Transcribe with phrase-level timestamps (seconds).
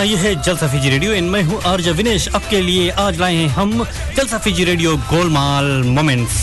[0.00, 3.34] हाँ ये है जलसा फीजी रेडियो। इन मैं हूँ आर्ज विनेश। आपके लिए आज लाए
[3.36, 3.72] हैं हम
[4.16, 6.36] जलसा फीजी रेडियो गोलमाल मोमेंट्स।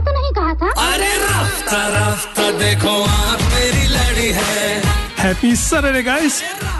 [0.00, 4.82] तो नहीं कहा था। रास्ता रास्ता देखो आप मेरी लड़ी है।
[5.20, 6.42] Happy Saturday, guys!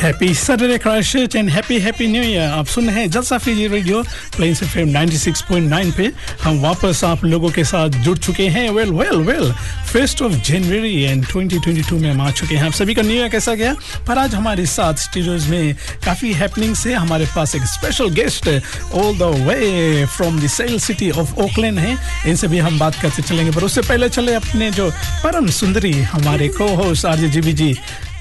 [0.00, 4.02] Happy Saturday Christ and happy happy new year आप सुन रहे हैं Jalsa Fiji radio
[4.36, 6.10] Plains F M 96.9 पे।
[6.42, 9.52] हम वापस आप लोगों के साथ जुड़ चुके हैं। Well well well
[9.92, 13.28] first of January and 2022 में हम आ चुके हैं। आप सभी का न्यू ईयर
[13.28, 13.74] कैसा गया?
[14.08, 18.48] पर आज हमारे साथ स्टूडियोज में काफ़ी हैपनिंग से हमारे पास एक special guest
[18.94, 23.22] all the way from the sail city of Auckland है। इनसे भी हम बात करते
[23.22, 24.90] चलेंगे। पर उससे पहले चले अपने जो
[25.24, 27.76] परम सुंदरी हमारे को होस्ट आर जी जी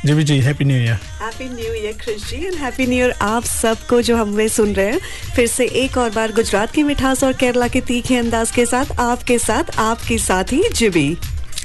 [0.06, 3.12] जी जी जी happy new year happy new year Krish ji and happy new year
[3.22, 5.00] आप सबको जो हम वे सुन रहे हैं।
[5.36, 9.00] फिर से एक और बार गुजरात की मिठास और केरला के तीखे अंदाज के साथ,
[9.00, 11.18] आपके साथ आपके साथ ही जिबी।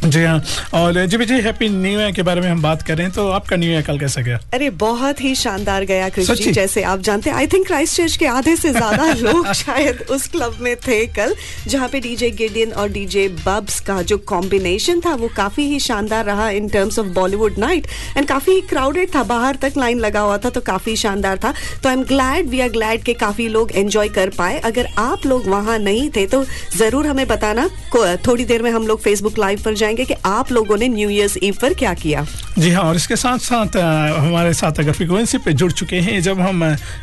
[0.05, 0.43] जी हाँ।
[0.75, 3.71] और जी जी हैप्पी न्यू ईयर के बारे में हम बात करें तो आपका न्यू
[3.71, 4.38] ईयर कल कैसा गया?
[4.55, 8.27] अरे बहुत ही शानदार गया जी जैसे आप जानते हैं आई थिंक क्राइस्ट चर्च के
[8.27, 11.34] आधे से ज़्यादा लोग शायद उस क्लब में थे कल
[11.66, 16.25] जहाँ पे डीजे गिडियन और डीजे बब्स का जो कॉम्बिनेशन था वो काफ़ी ही शानदार
[16.25, 20.38] रहा in terms of Bollywood night and काफ़ी क्राउडेड था बाहर तक लाइन लगा हुआ
[20.38, 23.72] था तो काफ़ी शानदार था। तो I am glad we are glad के काफ़ी लोग
[23.72, 26.44] एंजॉय कर पाए। अगर आप लोग वहाँ नहीं थे तो
[26.76, 27.69] ज़रूर हमें बताना
[28.26, 31.39] थोड़ी देर में हम लोग फेसबुक लाइव पर जाएँगे कि आप लोगों ने न्यू ईयर्स
[31.43, 32.27] ईव पर क्या किया?
[32.59, 33.77] जी हाँ और इसके साथ साथ
[34.19, 36.62] हमारे साथ अगर फ्रिक्वेंसी पे जुड़ चुके हैं, जब हम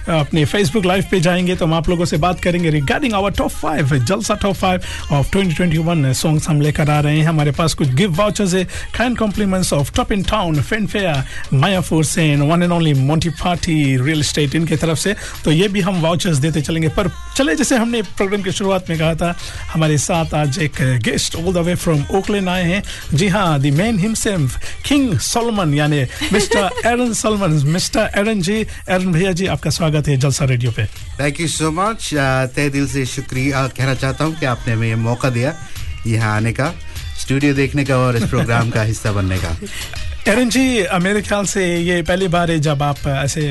[0.10, 3.50] अपने फेसबुक लाइव पे जाएँगे तो हम आप लोगों से बात करेंगे regarding our top
[3.52, 7.94] five Jalsa top five of 2021 songs हम लेकर आ रहे हैं। हमारे पास कुछ
[7.94, 8.64] गिफ्ट वाउचर्स है
[8.98, 13.30] kind compliments of top in town fan fare Maya Foods and one and only Monty
[13.42, 15.16] Party Real Estate इनके तरफ़ से।
[15.46, 18.98] तो ये भी हम वाउचर्स देते चलेंगे। पर चले, जैसे हमने प्रोग्राम की शुरुआत में
[19.00, 19.36] कहा था,
[19.74, 22.71] हमारे साथ आज एक guest all the way from Auckland आए हैं।
[23.14, 26.02] जी हाँ the man himself King Solomon यानी
[26.34, 28.60] mister Aaron Solomon mister Aaron ji
[28.90, 30.86] Aaron भैया जी आपका स्वागत है जलसा रेडियो पे।
[31.20, 32.10] थैंक यू सो मच
[32.56, 35.54] तय दिल से शुक्रिया। कहना चाहता हूँ कि आपने हमें ये मौका दिया
[36.08, 36.74] यहाँ आने का
[37.22, 39.56] स्टूडियो देखने का और इस प्रोग्राम का हिस्सा बनने का।
[40.28, 40.64] एरन जी
[41.02, 43.42] मेरे ख्याल से ये पहली बार है जब आप ऐसे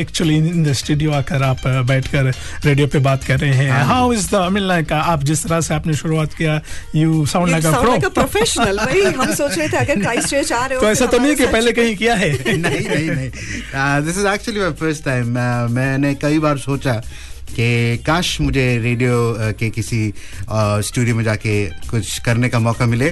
[0.00, 2.24] एक्चुअली इन द स्टूडियो आकर आप अ, बैठकर
[2.64, 5.60] रेडियो पे बात कर रहे हैं। How is the I mean like आप जिस तरह
[5.68, 6.60] से आपने शुरुआत किया
[6.96, 10.64] you sound like a pro professional भाई हम सोच रहे थे अगर क्राइस्ट चर्च आ
[10.66, 13.30] रहे हो तो ऐसा तो नहीं कि पहले कहीं किया है। नहीं नहीं नहीं।
[14.04, 15.38] This is actually my first time
[15.80, 17.00] मैंने कई बार सोचा
[17.56, 19.18] कि काश मुझे रेडियो
[19.60, 20.00] के किसी
[20.88, 21.54] स्टूडियो में जाके
[21.90, 23.08] कुछ करने का मौका मिले।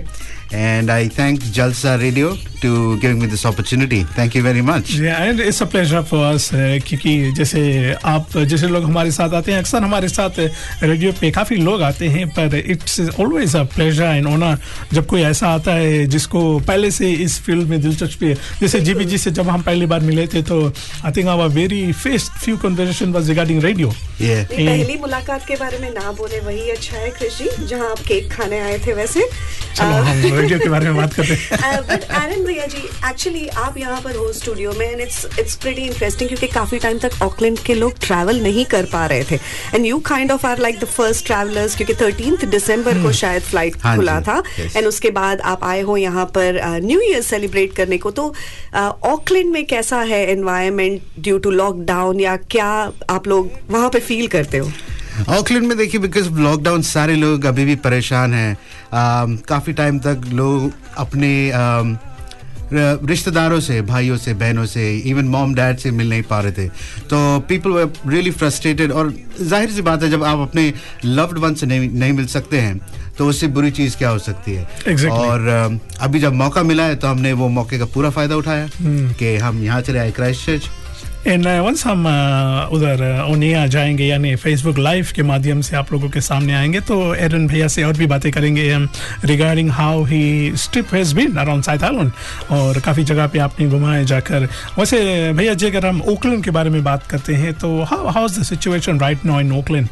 [0.52, 2.28] And I thank Jalsa radio
[2.62, 2.68] to
[3.00, 7.32] giving me this opportunity thank you very much and it's a pleasure for us क्योंकि
[7.32, 7.62] जैसे
[8.06, 10.38] आप जैसे लोग हमारे साथ आते हैं अक्सर हमारे साथ
[10.82, 14.59] रेडियो पे काफ़ी लोग आते हैं पर it's always a pleasure and honour
[14.92, 19.04] जब कोई ऐसा आता है जिसको पहले से इस फ़ील्ड में दिलचस्पी है। जैसे जीबी
[19.04, 20.65] जी से जब हम पहली बार मिले थे तो
[21.04, 23.92] I think our very first few conversation was regarding radio
[24.22, 27.38] पहली मुलाकात के बारे में ना बोले वही अच्छा है क्रिश
[27.68, 29.28] जहाँ आप केक खाने आए थे वैसे।
[30.36, 32.78] रेडियो के बारे में बात करते हैं। बट एरन भैया जी
[33.09, 36.98] एक्चुअली आप यहाँ पर हो स्टूडियो में and it's it's pretty interesting क्योंकि काफ़ी टाइम
[36.98, 39.38] तक ऑकलैंड के लोग ट्रैवल नहीं कर पा रहे थे।
[39.74, 43.77] And you kind of are like the first travellers क्योंकि थर्टींथ दिसंबर को शायद फ़्लाइट
[43.83, 44.42] हाँ खुला था।
[44.77, 48.33] एंड उसके बाद आप आए हो यहाँ पर न्यू ईयर सेलिब्रेट करने को। तो
[48.74, 52.68] ऑकलैंड में कैसा है एनवायरमेंट ड्यू टू लॉकडाउन या क्या
[53.10, 54.71] आप लोग वहाँ पे फील करते हो?
[55.28, 60.28] ऑकलैंड में देखिए बिकॉज़ लॉकडाउन सारे लोग अभी भी परेशान हैं um, काफ़ी टाइम तक
[60.33, 61.97] लोग अपने um,
[62.72, 66.68] रिश्तेदारों से भाइयों से बहनों से इवन मॉम डैड से मिल नहीं पा रहे थे
[67.10, 67.18] तो
[67.48, 70.72] पीपल वर रियली फ्रस्ट्रेटेड और ज़ाहिर सी बात है जब आप अपने
[71.04, 72.80] लव्ड वन से नहीं नहीं मिल सकते हैं
[73.19, 75.10] तो उससे बुरी चीज़ क्या हो सकती है Exactly.
[75.10, 78.66] और um, अभी जब मौका मिला है तो हमने वो मौके का पूरा फ़ायदा उठाया
[78.66, 79.15] hmm.
[79.19, 80.69] कि हम यहाँ चले आए क्राइस्ट चर्च
[81.26, 83.00] एंड वंस हम uh, उधर
[83.30, 87.46] ओनिया जाएँगे यानी फेसबुक लाइव के माध्यम से आप लोगों के सामने आएँगे तो एरन
[87.48, 88.68] भैया से और भी बातें करेंगे
[89.24, 92.12] regarding how he strip has been around South Island
[92.50, 96.70] और काफ़ी जगह पे आपने घुमाए जाकर। वैसे भैया जी अगर हम ओकलैंड के बारे
[96.70, 99.88] में बात करते हैं तो how is the situation right now in Auckland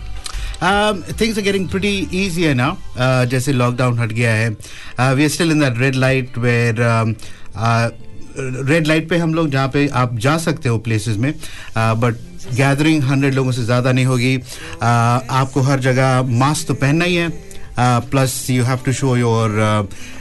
[1.21, 4.49] things are getting pretty easy now जैसे लॉकडाउन हट गया है।
[5.15, 6.83] We are still in that red light where
[8.37, 11.33] red light पे हम लोग जहाँ पे आप जा सकते हो प्लेसेस में
[11.79, 12.17] बट
[12.55, 14.37] गैदरिंग हंड्रेड लोगों से ज़्यादा नहीं होगी।
[14.83, 17.29] आपको हर जगह मास्क तो पहनना ही है।
[17.79, 19.51] Plus you have to show your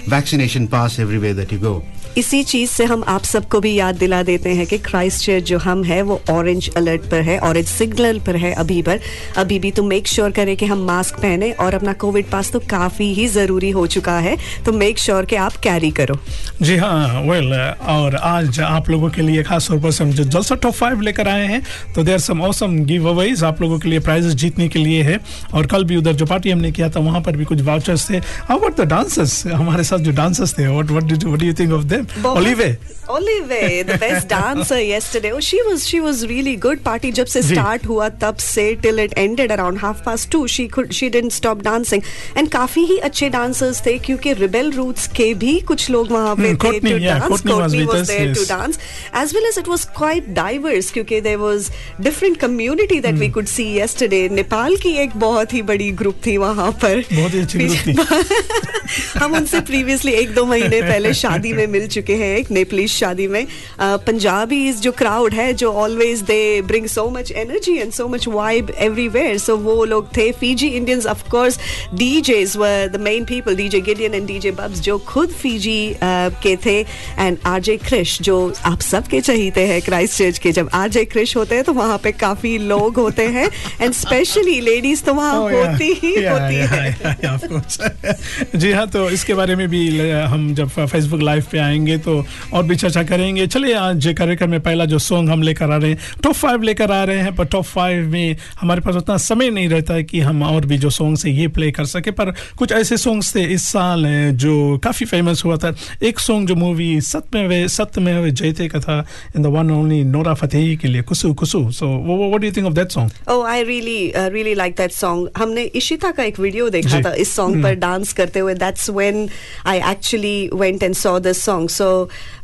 [0.09, 1.73] vaccination pass everywhere that you go
[2.17, 5.57] इसी चीज़ से हम आप सबको भी याद दिला देते हैं कि क्राइस्ट चर्च जो
[5.59, 8.99] हम है, वो ऑरेंज अलर्ट पर है ऑरेंज सिग्नल पर है अभी पर।
[9.37, 12.59] अभी भी तो मेक श्योर करें कि हम मास्क पहने और अपना कोविड पास तो
[12.69, 16.17] काफ़ी ही ज़रूरी हो चुका है तो मेक श्योर कि आप कैरी करो।
[16.61, 20.55] जी हाँ वेल और आज आप लोगों के लिए खास तौर पर हम जो जलसा
[20.55, 21.61] टॉप फाइव लेकर आए हैं
[21.95, 25.19] तो there some awesome giveaways आप लोगों के लिए प्राइजेस जीतने के लिए है।
[25.53, 28.17] और कल भी उधर जो पार्टी हमने किया था, वहाँ पर भी कुछ वाउचर्स थे।
[28.17, 31.83] हाउ अबाउट द डांसर्स हमारे साथ जो डांसर्स थे did what do you think of
[31.85, 32.75] them Olive
[33.13, 35.31] Olive, Olive, the best dancer yesterday.
[35.37, 36.81] Oh, she was she was really good.
[36.83, 40.41] Party जब से start हुआ तब से till it ended around half past two.
[40.53, 42.03] She could she didn't stop dancing.
[42.37, 46.51] And काफ़ी ही अच्छे dancers थे क्योंकि rebel roots के भी कुछ लोग वहाँ पे
[46.53, 47.41] Hmm, थे to dance.
[47.49, 48.79] Courtney was there to dance.
[49.23, 51.69] As well as it was quite diverse क्योंकि there was
[52.09, 53.25] different community that Hmm.
[53.25, 54.23] we could see yesterday.
[54.39, 57.03] Nepal की एक बहुत ही बड़ी ग्रुप थी वहाँ पर.
[57.13, 61.87] बहुत ही अच्छी ग्रुप थी हम उनसे प्रीवियसली एक दो महीने पहले शादी में मिल
[61.93, 63.45] चुके हैं एक नेपाली शादी में।
[63.81, 68.69] पंजाबी जो क्राउड है जो always they bring so much energy and so much vibe
[68.79, 71.59] everywhere so वो लोग थे Fiji Indians of course
[71.93, 76.79] DJs were the main people DJ Gideon and DJ Bubs जो खुद फीजी के थे।
[76.79, 81.55] एंड आरजे क्रिश जो आप सबके चाहते हैं क्राइस्ट चर्च के। जब आरजे क्रिश होते
[81.55, 83.49] हैं तो वहाँ पे काफ़ी लोग होते हैं।
[83.81, 85.67] एंड स्पेशली लेडीज़ तो वहाँ Oh, yeah.
[85.67, 88.55] होती ही Yeah, होती yeah, है। yeah, yeah, course.
[88.55, 89.99] जी हाँ तो इसके बारे में भी
[90.33, 94.59] हम जब फेसबुक लाइव पे आएँगे तो और भी चर्चा करेंगे। चलिए आज कार्यक्रम में
[94.59, 97.45] पहला जो सॉन्ग हम लेकर आ रहे हैं टॉप फाइव लेकर आ रहे हैं पर
[97.45, 100.89] टॉप फाइव में हमारे पास उतना समय नहीं रहता है कि हम और भी जो
[100.89, 105.05] सॉन्ग्स है ये प्ले कर सके पर कुछ ऐसे सॉन्ग्स थे इस साल जो काफ़ी
[105.05, 109.43] फ़ेमस हुआ था। एक सॉन्ग जो मूवी सत्य में सत्य में जयते का था in
[109.43, 111.71] the one only Nora Fatehi के लिए Kusu Kusu.
[111.71, 113.11] So what do you think of that song
[113.53, 115.27] I really, uh, really like that song.
[115.37, 119.17] हमने इशिता का एक वीडियो देखा था इस सॉन्ग पर डांस करते हुए। That's when
[119.65, 121.67] I actually went and saw this song.
[121.77, 121.87] So,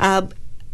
[0.01, 0.23] uh,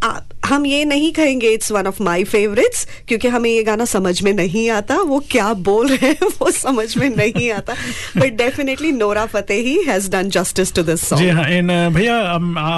[0.04, 4.22] आ- हम ये नहीं कहेंगे it's one of my favourites क्योंकि हमें ये गाना समझ
[4.22, 7.74] में नहीं आता। वो क्या बोल रहे हैं वो समझ में नहीं आता।
[8.16, 12.16] But definitely Nora Fatehi has done justice to this song जी हाँ एंड भैया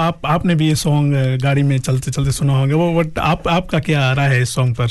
[0.03, 3.79] आप आपने भी ये सॉन्ग गाड़ी में चलते चलते सुना होगा। वो बट आप आपका
[3.79, 4.87] क्या आ रहा है इस सॉन्ग पर?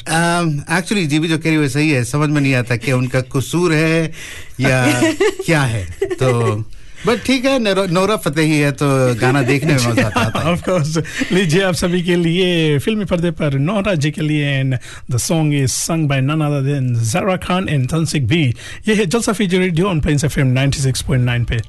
[0.79, 3.21] एक्चुअली जी भी जो कह रही है सही है। समझ में नहीं आता कि उनका
[3.21, 4.13] कसूर है
[4.61, 4.85] या
[5.47, 6.65] क्या है। तो
[7.07, 7.59] बट ठीक है
[7.93, 8.87] नोरा फतेही है तो
[9.21, 10.97] गाना देखने में मज़ा आता है। ऑफ़ कोर्स
[11.33, 14.79] लीजिए आप सभी के लिए फिल्मी पर्दे पर नोरा जी के लिए and
[15.11, 18.43] the song is sung by none other than Zara Khan and Tanishk भी
[18.89, 21.61] ये है Jalsa Fiji radio on Plains FM 96.9 पे।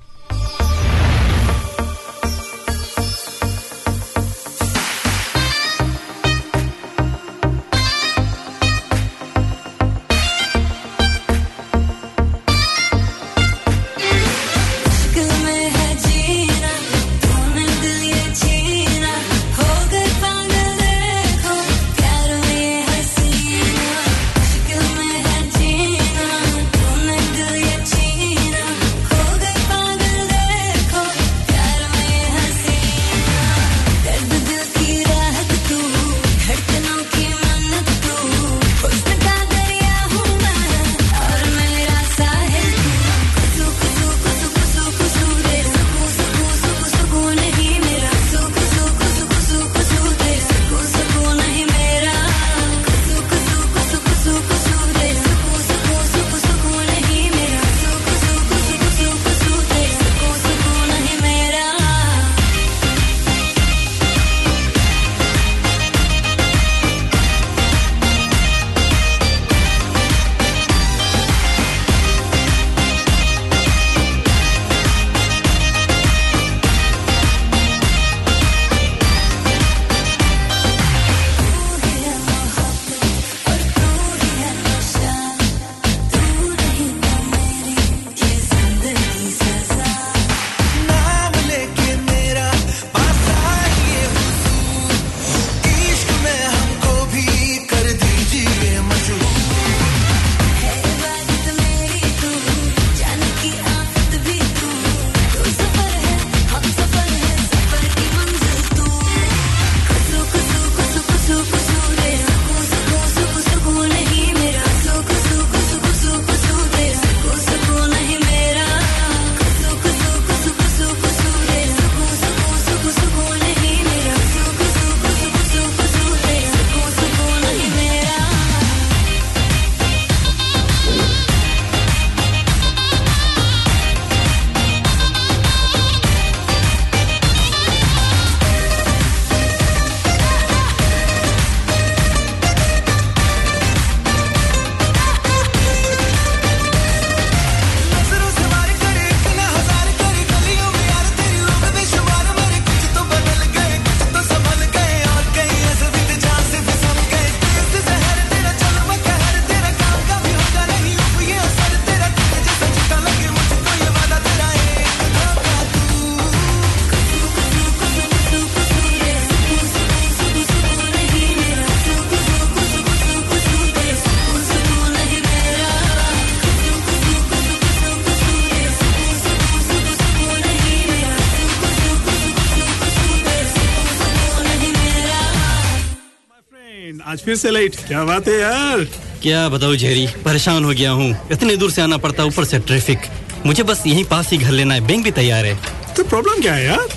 [187.30, 188.84] फिर से लेट क्या बात है यार।
[189.22, 193.00] क्या बताओ जेरी परेशान हो गया हूँ। इतने दूर से आना पड़ता ऊपर से ट्रैफ़िक
[193.46, 195.54] मुझे बस यहीं पास ही घर लेना है बैंक भी तैयार है।
[195.96, 196.88] तो प्रॉब्लम क्या है यार?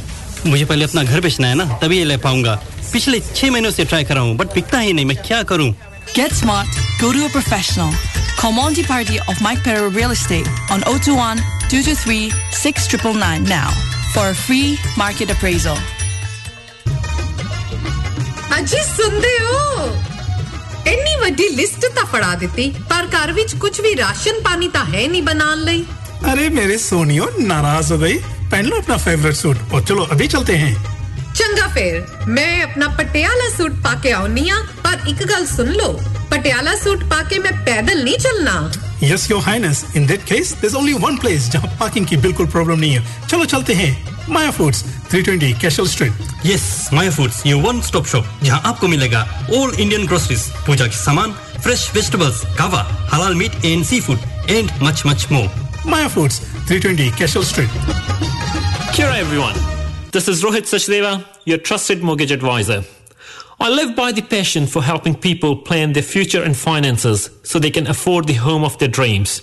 [0.47, 2.55] मुझे पहले अपना घर बेचना है ना तभी ये ले पाऊँगा।
[2.93, 5.71] पिछले छह महीनों से ट्राई कर रहा हूँ बट पिकता ही नहीं मैं क्या करूँ?
[6.17, 6.79] Get Get smart.
[7.01, 7.93] Go to a professional.
[8.41, 12.31] Call real Party on O two one two two three
[12.63, 15.79] six triple nine for for free market appraisal.
[18.53, 20.12] अजी सुन हो?
[20.88, 25.08] ਇੰਨੀ ਵੱਡੀ ਲਿਸਟ ਤਾਂ ਫੜਾ ਦਿੱਤੀ ਪਰ ਘਰ ਵਿੱਚ ਕੁਝ ਵੀ ਰਾਸ਼ਨ ਪਾਣੀ ਤਾਂ ਹੈ
[25.08, 25.86] ਨਹੀਂ ਬਣਾਉਣ ਲਈ
[26.28, 28.16] अरे मेरे सोनियो नाराज हो गई
[28.52, 30.70] पहन लो अपना फेवरेट सूट और चलो अभी चलते हैं
[31.34, 35.92] ਚੰਗਾ ਫੇਰ ਮੈਂ ਆਪਣਾ ਪਟਿਆਲਾ ਸੂਟ ਪਾ ਕੇ ਆਉਣੀ ਆ ਪਰ ਇੱਕ ਗੱਲ ਸੁਣ ਲਓ
[36.32, 38.56] ਪਟਿਆਲਾ ਸੂਟ ਪਾ ਕੇ ਮੈਂ ਪੈਦਲ ਨਹੀਂ ਚੱਲਣਾ
[39.04, 42.80] yes your highness in that case there's only one place जहाँ पार्किंग की बिल्कुल प्रॉब्लम
[42.80, 43.92] नहीं है चलो चलते हैं
[44.30, 49.22] Maya foods 320 Cashel street yes Maya foods ये वन स्टॉप शॉप जहां आपको मिलेगा
[49.58, 52.82] ऑल इंडियन ग्रोसरीज पूजा के सामान फ्रेश वेजिटेबल्स कावा
[53.14, 55.50] हलाल meat and seafood and much much more
[55.86, 58.06] Maya foods 320 Cashel street
[58.98, 59.58] Kia ora, everyone.
[60.12, 61.10] This is Rohit Sachdeva,
[61.46, 62.78] your trusted mortgage advisor.
[63.60, 67.70] I live by the passion for helping people plan their future and finances so they
[67.76, 69.36] can afford the home of their dreams.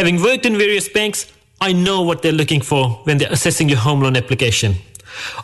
[0.00, 1.26] Having worked in various banks,
[1.61, 4.75] I know what they're looking for when they're assessing your home loan application.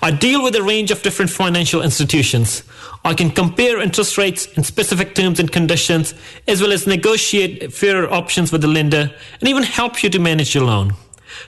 [0.01, 2.63] I deal with a range of different financial institutions.
[3.03, 6.13] I can compare interest rates and specific terms and conditions,
[6.48, 10.53] as well as negotiate fairer options with the lender and even help you to manage
[10.53, 10.94] your loan.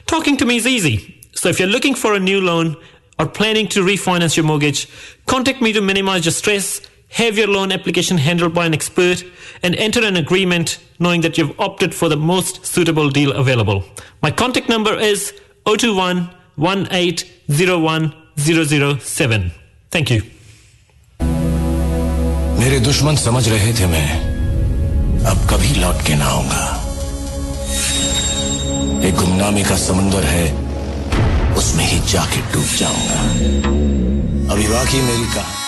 [0.05, 1.21] Talking to me is easy.
[1.33, 2.77] So if you're looking for a new loan
[3.19, 4.87] or planning to refinance your mortgage,
[5.25, 6.81] contact me to minimize your stress,
[7.12, 9.24] have your loan application handled by an expert,
[9.62, 13.84] and enter an agreement knowing that you've opted for the most suitable deal available.
[14.22, 15.32] My contact number is
[15.64, 19.50] 021 1801 007.
[19.90, 20.22] Thank you.
[22.60, 24.08] मेरे दुश्मन समझ रहे थे मैं
[25.30, 26.64] अब कभी लौट के ना आऊंगा
[29.08, 30.46] एक गुमनामी का समुंदर है
[31.58, 33.20] उसमें ही जाके डूब जाऊंगा
[34.54, 35.61] अभी बाकी मेरी कहा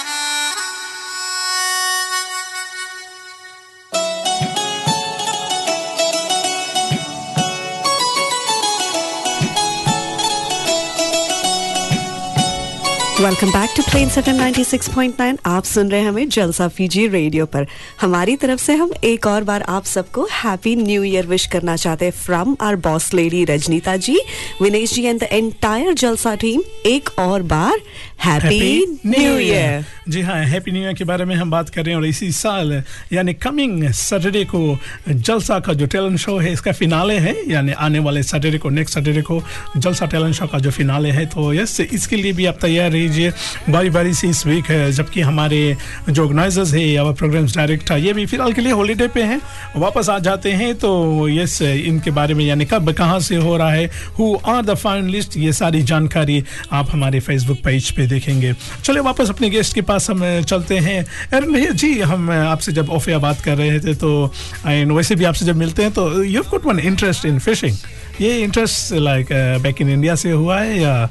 [13.26, 17.66] welcome back to Plains seven 96.9 आप सुन रहे हैं हमें जलसा फीजी रेडियो पर।
[18.02, 22.06] हमारी तरफ़ से हम एक और बार आप सबको हैप्पी न्यू ईयर विश करना चाहते
[22.06, 24.20] हैं from our boss lady Rajnita ji
[24.62, 27.82] Vinesh ji and the entire Jalsa team एक और बार
[28.24, 31.94] हैप्पी न्यू ईयर जी हाँ हैप्पी न्यू ईयर के बारे में हम बात कर रहे
[31.94, 32.72] हैं और इसी साल
[33.14, 34.62] यानी कमिंग सैटरडे को
[35.10, 38.94] जलसा का जो टैलेंट शो है इसका फिनाले है यानी आने वाले सैटरडे को नेक्स्ट
[38.94, 39.42] सैटरडे को
[39.78, 43.32] जलसा टैलेंट शो का जो फिनाले है तो यस इसके लिए भी आप तैयार रहिए।
[43.70, 45.62] बारी बारी से इस वीक है जबकि हमारे
[46.10, 49.40] जो ऑर्गेनाइजर्स है या प्रोग्राम्स डायरेक्टर ये भी फ़िलहाल के लिए हॉलीडे पे हैं
[49.78, 50.94] वापस आ जाते हैं तो
[51.30, 53.86] यस इनके बारे में यानी कब कहाँ से हो रहा है
[54.20, 59.30] हु आर द फाइनलिस्ट ये सारी जानकारी आप हमारे फेसबुक पेज पे देखेंगे। चलिए वापस
[59.30, 63.42] अपने गेस्ट के पास हम चलते हैं। अरे भैया जी हम आपसे जब ऑफिया बात
[63.42, 64.32] कर रहे थे तो
[64.68, 67.78] एंड वैसे भी आपसे जब मिलते हैं तो you good one interest in fishing
[68.22, 69.28] ये interest like
[69.64, 71.10] back in India से हुआ है या?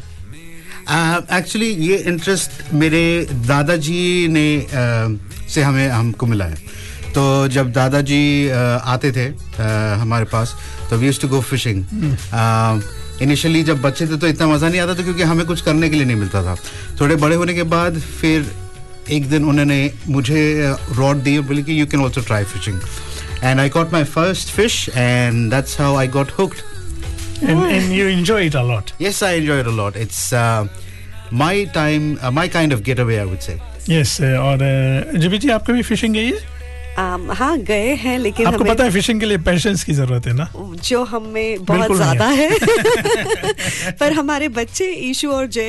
[1.32, 6.56] एक्चुअली uh, ये इंटरेस्ट मेरे दादाजी ने uh, से हमें हमको मिला है।
[7.14, 10.54] तो जब दादाजी uh, आते थे uh, हमारे पास
[10.90, 11.84] तो we use to go fishing
[13.22, 15.96] initially जब बच्चे थे तो इतना मज़ा नहीं आता था क्योंकि हमें कुछ करने के
[15.96, 16.56] लिए नहीं मिलता था
[17.00, 18.52] थोड़े बड़े होने के बाद फिर
[19.12, 19.78] एक दिन उन्होंने
[20.08, 20.42] मुझे
[20.98, 22.80] रॉड दी बोली कि you can also try fishing
[23.42, 26.62] and I got my first fish and that's how I got hooked
[27.42, 28.92] and, and you enjoy it a lot.
[28.98, 29.96] Yes, I enjoy it a lot.
[29.96, 30.66] It's uh,
[31.30, 33.60] my time, uh, my kind of getaway, I would say.
[33.86, 36.30] Yes, uh, और जीबी जी आप कभी fishing है
[36.98, 40.48] हाँ गए हैं लेकिन आपको पता है फिशिंग के लिए पेशेंस की ज़रूरत है ना?
[40.84, 45.64] जो हमें बहुत ज़्यादा नहीं है। पर हमारे बच्चे ईशु और जय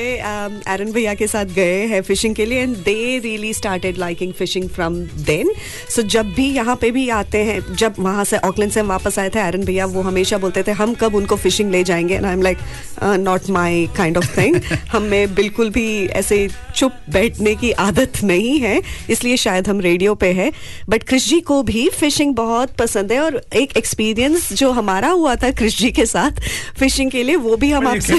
[0.68, 4.70] एरन भैया के साथ गए हैं फिशिंग के लिए and they really started liking fishing
[4.70, 5.52] from then
[5.96, 9.20] so जब भी यहाँ पे भी आते हैं जब वहाँ से ऑकलैंड से हम वापस
[9.20, 12.16] आए थे एरन भैया वो हमेशा बोलते थे हम कब उनको फिशिंग ले जाएँगे?
[12.16, 12.58] And I am like
[13.04, 18.82] not my kind of thing हमें बिल्कुल भी ऐसे चुप बैठने की आदत नहीं है
[19.10, 20.52] इसलिए शायद हम रेडियो पे है।
[20.90, 25.36] बट क्रिश जी को भी फिशिंग बहुत पसंद है और एक एक्सपीरियंस जो हमारा हुआ
[25.36, 26.32] था क्रिश जी के साथ
[26.80, 28.14] फिशिंग के लिए वो भी हम आपसे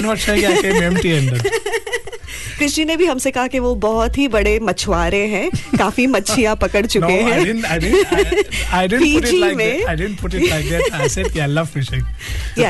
[2.59, 6.55] कृषि जी ने भी हमसे कहा कि वो बहुत ही बड़े मछुआरे हैं काफ़ी मछलियाँ
[6.55, 7.55] पकड़ चुके हैं।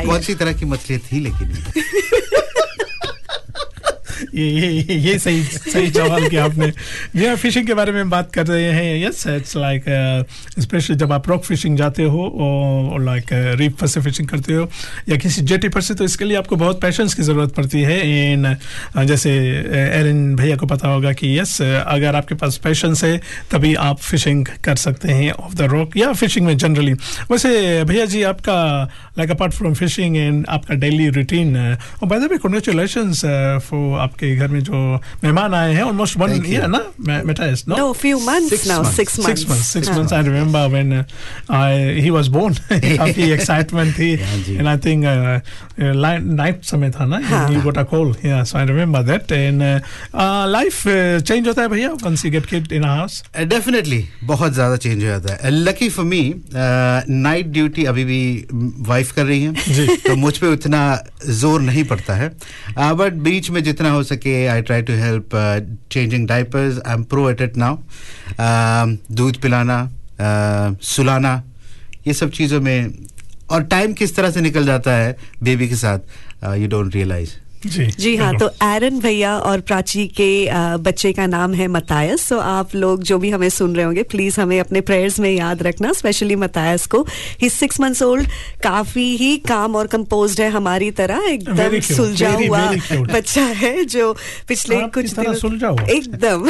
[0.05, 1.63] कौन तो सी तरह की मछलियाँ थी लेकिन।
[4.38, 6.65] ये ये ये सही सही सवाल किया आपने।
[7.17, 9.84] हाँ फिशिंग के बारे में बात कर रहे हैं। यस इट्स लाइक
[10.60, 14.70] स्पेशली जब आप रॉक फिशिंग जाते हो और लाइक रीफ पर से फिशिंग करते हो,
[15.10, 18.00] या किसी जेटी पर से तो इसके लिए आपको बहुत पैशंस की ज़रूरत पड़ती है।
[18.34, 18.56] इन
[19.06, 23.18] जैसे एरन भैया को पता होगा कि यस अगर आपके पास पैशंस है,
[23.51, 26.94] तभी आप फिशिंग कर सकते हैं ऑफ़ द रॉक या फिशिंग में जनरली
[27.31, 28.57] वैसे, भैया जी, आपका
[29.18, 33.22] like apart from fishing and आपका डेली रूटीन और by the way congratulations
[33.66, 34.73] for आपके घर में जो
[35.25, 36.52] मेहमान आए हैं almost one Thank you.
[36.52, 38.97] Year ना मेटाइस no No, few months Six now, months.
[39.00, 39.49] six Six months.
[39.49, 39.67] months.
[39.76, 39.97] Six हाँ.
[39.99, 40.12] months.
[40.12, 41.04] I remember when uh,
[41.50, 42.54] I he was born.
[42.73, 44.10] काफी excitement थी.
[44.58, 45.41] and I think uh,
[45.79, 47.20] uh, समय था ना.
[47.50, 48.16] You got a call.
[48.24, 49.31] Yeah, so I remember that.
[49.31, 49.79] And uh,
[50.13, 51.90] uh, life uh, change होता है भैया?
[52.03, 53.22] Once you get kid in a house.
[53.48, 55.50] Definitely बहुत ज़्यादा चेंज हो जाता है.
[55.51, 56.22] Lucky for me
[56.53, 58.22] night duty अभी भी
[58.87, 59.53] वाइफ कर रही हैं।
[60.07, 60.81] तो मुझ पे उतना
[61.42, 62.29] ज़ोर नहीं पड़ता है.
[62.77, 65.29] बट uh, बीच में जितना हो सके I try to help
[65.92, 67.77] changing diapers I am pro at it now
[69.16, 71.42] दूध पिलाना uh, सुलाना
[72.07, 72.92] ये सब चीज़ों में
[73.51, 77.36] और टाइम किस तरह से निकल जाता है बेबी के साथ यू डोंट रियलाइज़
[77.68, 82.22] जी। जी हाँ तो एरन भैया और प्राची के अ, बच्चे का नाम है मतायस
[82.27, 85.64] सो आप लोग जो भी हमें सुन रहे होंगे प्लीज़ हमें अपने प्रेयर्स में याद
[85.64, 87.01] रखना स्पेशली मतायस को।
[87.42, 88.27] ही सिक्स मंथ्स ओल्ड
[88.64, 93.12] काफ़ी ही काम और कंपोज्ड है हमारी तरह एकदम सुलझा हुआ very cute.
[93.14, 94.16] बच्चा है जो
[94.48, 95.33] पिछले कुछ दिनों
[95.98, 96.50] एकदम।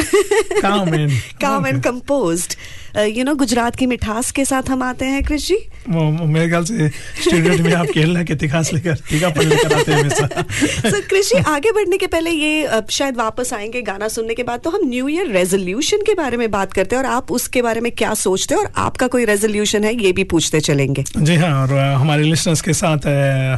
[1.40, 2.54] Calm and composed
[2.96, 5.56] you know Gujarat की मिठास के साथ हम आते हैं कृष जी?
[5.88, 11.00] मेरे ख्याल से स्टूडेंट में आप केरला के तिखास लेकर तीखापन लेकर आते हैं सो
[11.10, 14.88] कृषि आगे बढ़ने के पहले ये शायद वापस आएँगे गाना सुनने के बाद तो हम
[14.88, 18.14] न्यू ईयर रेजोल्यूशन के बारे में बात करते हैं और आप उसके बारे में क्या
[18.14, 22.22] सोचते हैं और आपका कोई रेजोल्यूशन है ये भी पूछते चलेंगे। जी हाँ और हमारे
[22.22, 23.06] लिसनर्स के साथ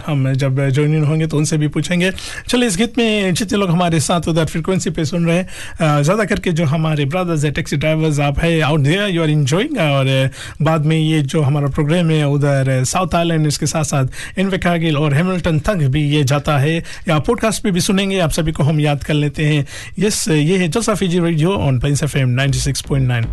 [0.06, 2.10] हम जब ज्वाइन इन होंगे तो उनसे भी पूछेंगे।
[2.48, 6.24] चलिए इस गीत में जितने लोग हमारे साथ उधर फ्रिक्वेंसी पे सुन रहे हैं ज़्यादा
[6.24, 10.30] करके जो हमारे ब्रदर्स है टैक्सी ड्राइवर्स आप है out there you are enjoying और
[10.62, 15.14] बाद में ये जो हमारा प्रोग्राम है, उधर साउथ आइलैंड इसके साथ साथ इनवेकागिल और
[15.14, 16.76] हेमिल्टन तक भी ये जाता है।
[17.09, 19.66] या पॉडकास्ट पे भी सुनेंगे, आप सभी को हम याद कर लेते हैं।
[19.98, 23.24] यस ये है जोसाफी जी radio on Plains F M 96.9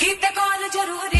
[0.00, 1.11] किते कॉल ज़रूरी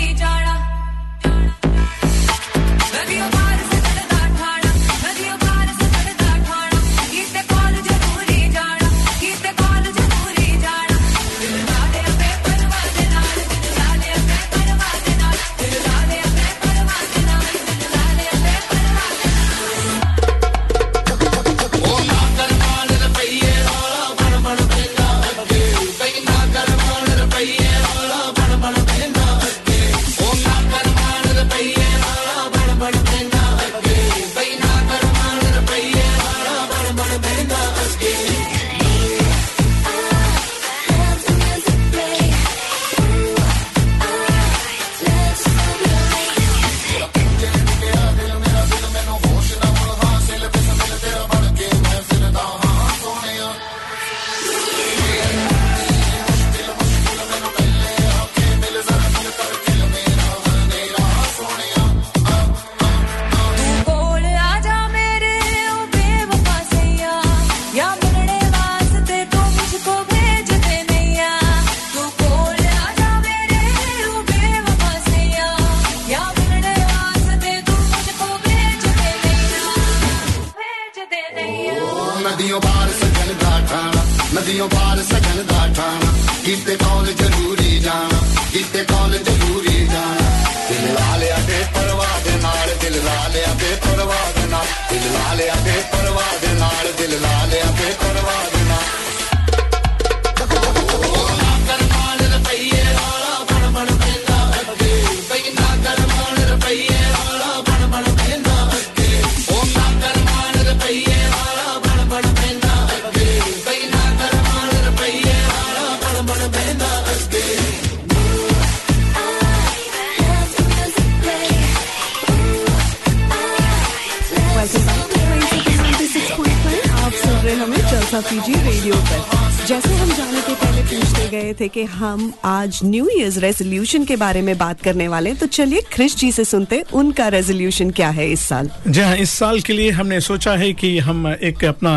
[132.03, 136.15] हम आज न्यू ईयर रेजोल्यूशन के बारे में बात करने वाले हैं। तो चलिए क्रिश
[136.17, 138.71] जी से सुनते हैं, उनका रेजोल्यूशन क्या है इस साल?
[138.89, 141.93] जी हाँ इस साल के लिए हमने सोचा है कि हम एक अपना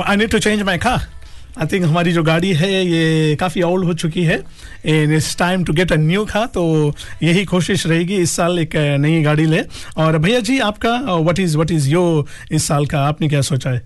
[0.00, 1.06] I need to change my car
[1.58, 4.38] I think हमारी जो गाड़ी है ये काफ़ी ओल्ड हो चुकी है।
[4.86, 6.64] And it's time to get a new car तो
[7.22, 9.62] यही कोशिश रहेगी इस साल एक नई गाड़ी ले।
[9.96, 12.04] और भैया जी आपका what is what is yo
[12.52, 13.82] इस साल का आपने क्या सोचा है?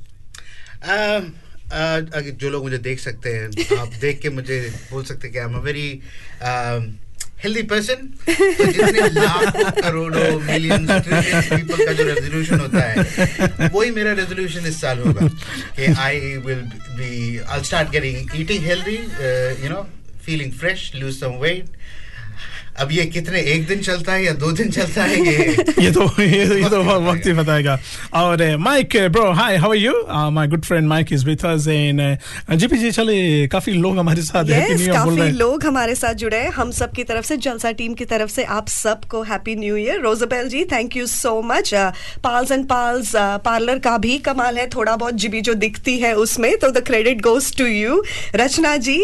[1.73, 4.59] अगर जो लोग मुझे देख सकते हैं आप देख के मुझे
[4.91, 5.89] बोल सकते हैं कि I am a very
[7.45, 14.13] healthy person तो जितने लाखों करोड़ों मिलियन पीपल का जो रेजोल्यूशन होता है वही मेरा
[14.21, 15.27] रेजोल्यूशन इस साल होगा
[15.77, 16.63] कि I will
[17.01, 18.97] be I start getting eating healthy
[19.65, 19.83] you know
[20.27, 21.77] feeling fresh lose some weight
[22.81, 25.35] अब ये कितने एक दिन चलता है या दो दिन चलता है ये?
[25.85, 27.79] ये तो ये, ये तो वक्त ही बताएगा।
[28.15, 29.93] और Mike bro hi how are you
[30.31, 32.01] my good friend Mike is with us in
[32.57, 35.65] GP ji चले काफ़ी लोग हमारे साथ हैप्पी yes, न्यू ईयर बोल रहे हैं। लोग
[35.65, 38.69] हमारे साथ जुड़े हैं। हम सब की तरफ़ से जलसा टीम की तरफ़ से आप
[38.69, 41.75] सबको happy new year Rosabel ji thank you so much
[42.25, 43.13] Pal's and Pal's
[43.45, 47.21] parlour का भी कमाल है थोड़ा बहुत जीबी जो दिखती है उसमें तो the credit
[47.21, 48.03] goes to you
[48.35, 48.99] Rachna ji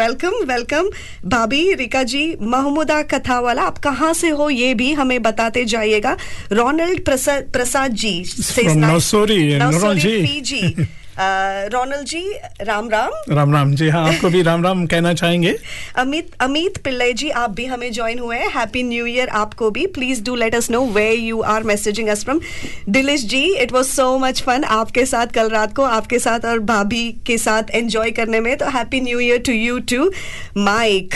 [0.00, 0.90] welcome welcome
[1.28, 5.64] भाभी रिका जी महमूदा आपदा कथा वाला आप कहाँ से हो ये भी हमें बताते
[5.64, 6.16] जाइएगा।
[6.52, 10.74] रोनल्ड प्रसाद जी से नौसोरी, नौसोरी नौसोरी जी
[11.22, 12.22] रोनल जी
[12.62, 15.54] राम राम। राम राम जी हाँ आपको भी राम राम कहना चाहेंगे।
[15.98, 19.86] अमित अमित पिल्ले जी आप भी हमें ज्वाइन हुए हैं। हैप्पी न्यू ईयर आपको भी।
[19.90, 22.40] Please do let us know where you are messaging us from
[22.88, 26.58] Dilish ji it was so much fun आपके साथ कल रात को आपके साथ और
[26.70, 30.10] भाभी के साथ एंजॉय करने में। तो happy new year to you too
[30.58, 31.14] Mike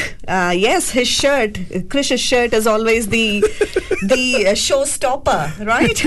[0.56, 1.58] yes his shirt
[1.92, 3.50] crisp shirt is always the
[4.04, 6.02] the show stopper right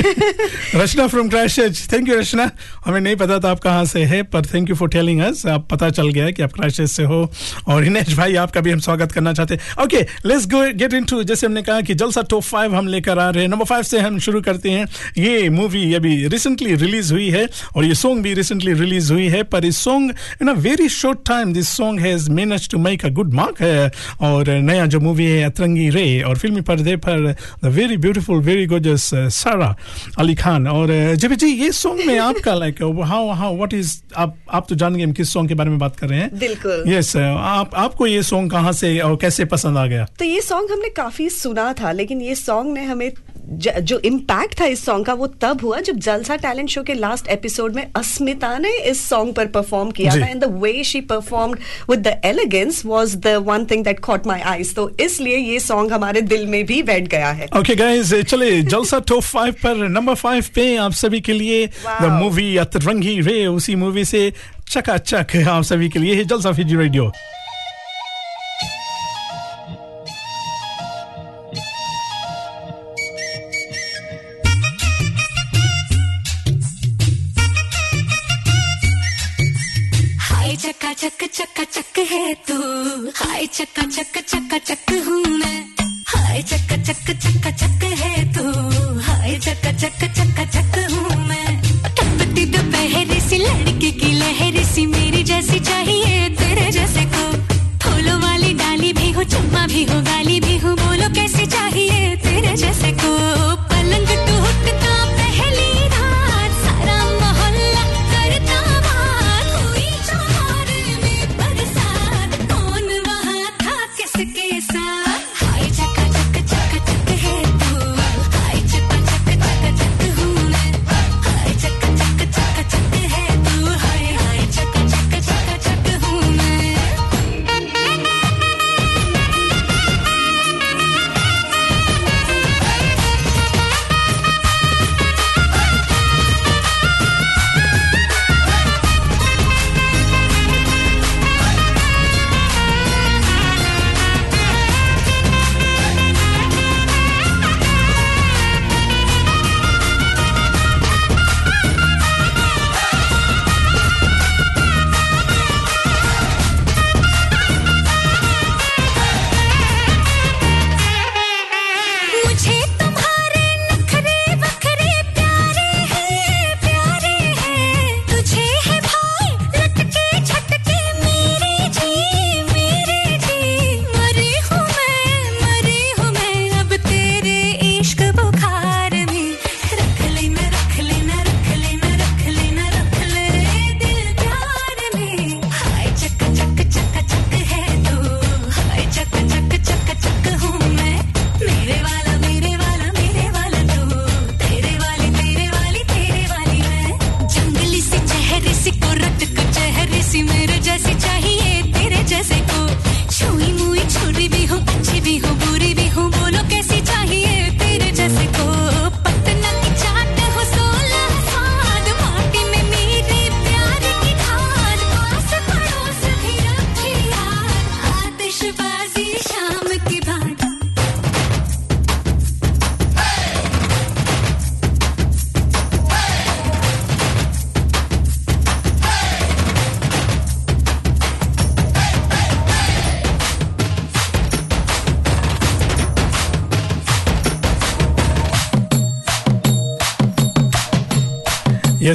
[0.76, 2.50] Rachna from crashes thank you Rachna.
[2.86, 5.68] हमें नहीं पता था आप कहाँ से है, पर thank you for telling us आप
[5.72, 7.20] पता चल गया है कि आप क्रैशेज से हो।
[7.68, 11.22] और हिनेश भाई, आपका भी हम स्वागत करना चाहते हैं। Okay let's go get into
[11.24, 14.00] जैसे हमने कहा कि जलसा टॉप फाइव हम लेकर आ रहे हैं। नंबर फाइव से
[14.00, 14.86] हम शुरू करते हैं।
[15.18, 17.46] ये मूवी अभी रिसेंटली रिलीज़ हुई है,
[17.76, 21.20] और ये सॉन्ग भी रिसेंटली रिलीज़ हुई है, पर इस song in a very short
[21.28, 25.26] time this song has manage to make a good mark है। और नया जो मूवी
[25.26, 27.32] है, अतरंगी रे, और फिल्मी पर्दे पर
[27.64, 29.76] the very beautiful very gorgeous Sara
[30.20, 34.36] Ali Khan और जब जी, ये सॉन्ग में आपका like how how what is आप
[34.52, 36.84] आप तो जान गए हम किस सॉन्ग के बारे में बात कर रहे हैं। बिल्कुल।
[36.88, 40.06] यस yes, आप आपको ये सॉन्ग कहाँ से और कैसे पसंद आ गया?
[40.20, 43.12] तो ये सॉन्ग हमने काफ़ी सुना था लेकिन ये सॉन्ग ने हमें
[43.50, 47.28] ज, इम्पैक्ट था इस सॉन्ग का वो तब हुआ जब जलसा टैलेंट शो के लास्ट
[47.28, 51.60] एपिसोड में अस्मिता ने इस सॉन्ग पर परफॉर्म किया था। And the way she performed
[51.90, 55.94] with the elegance was the one thing that caught my eyes तो इसलिए ये सॉन्ग
[55.94, 60.16] हमारे दिल में भी बैठ गया है। ओके गाइस चले जलसा टॉप फाइव पर नंबर
[60.16, 61.66] फाइव पे आप सभी के लिए
[62.02, 64.32] द मूवी अतरंगी रे उसी मूवी से
[64.70, 67.12] चकाचक आप सभी के लिए जलसा फिजी रेडियो
[80.98, 82.56] चक चक्का चक है तू
[83.18, 85.60] हाय चक्का चक चक्का चक हूँ मैं
[86.08, 88.44] हाय चक्का चक चक्का चक है तू
[89.08, 91.62] हाय चक्का चक चक्का चक हूँ मैं
[92.00, 97.26] टपती दोपहर सी लड़की की लहर सी मेरी जैसी चाहिए तेरे जैसे को
[97.86, 100.76] फूलों वाली डाली भी हो चम्मा भी हो गाली भी हो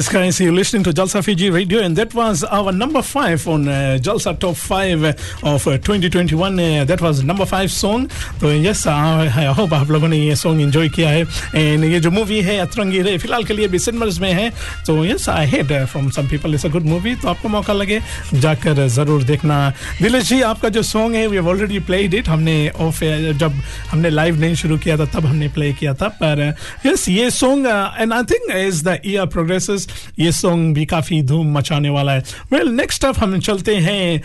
[0.03, 3.69] Yes, guys, you're listening to Jalsa Fiji Radio, and that was our number five on
[3.69, 5.03] uh, Jalsa Top 5
[5.45, 6.59] of uh, 2021.
[6.59, 8.09] Uh, that was number five song.
[8.37, 11.23] तो yes, I hope आप लोगों ने ये song enjoy किया है
[11.55, 14.49] and ये जो movie है अतरंगी रे फ़िलहाल के लिए cinemas में है
[14.85, 17.73] तो yes, I heard uh, from some people it's a good movie तो आपको मौका
[17.73, 18.01] लगे
[18.43, 19.57] जाकर ज़रूर देखना
[20.01, 22.99] दिलेश जी आपका जो song है we have already played it हमने off
[23.39, 23.61] जब
[23.91, 26.45] हमने live नहीं शुरू किया था तब हमने play किया था पर
[26.85, 31.21] yes ये song uh, and I think as the year progresses ये सॉन्ग भी काफ़ी
[31.21, 34.21] धूम मचाने वाला है। वेल नेक्स्ट अब हम चलते हैं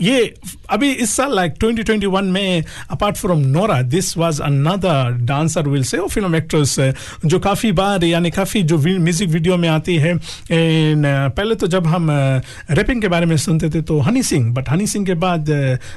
[0.00, 0.34] ये
[0.70, 5.98] अभी इस साल लाइक 2021 में apart from Nora this was another dancer will say
[6.10, 6.76] film actress
[7.24, 10.12] जो काफ़ी बार यानी काफ़ी जो म्यूज़िक वीडियो में आती है
[10.50, 12.10] एंड पहले तो जब हम
[12.70, 15.50] रैपिंग के बारे में सुनते थे तो हनी सिंह बट हनी सिंह के बाद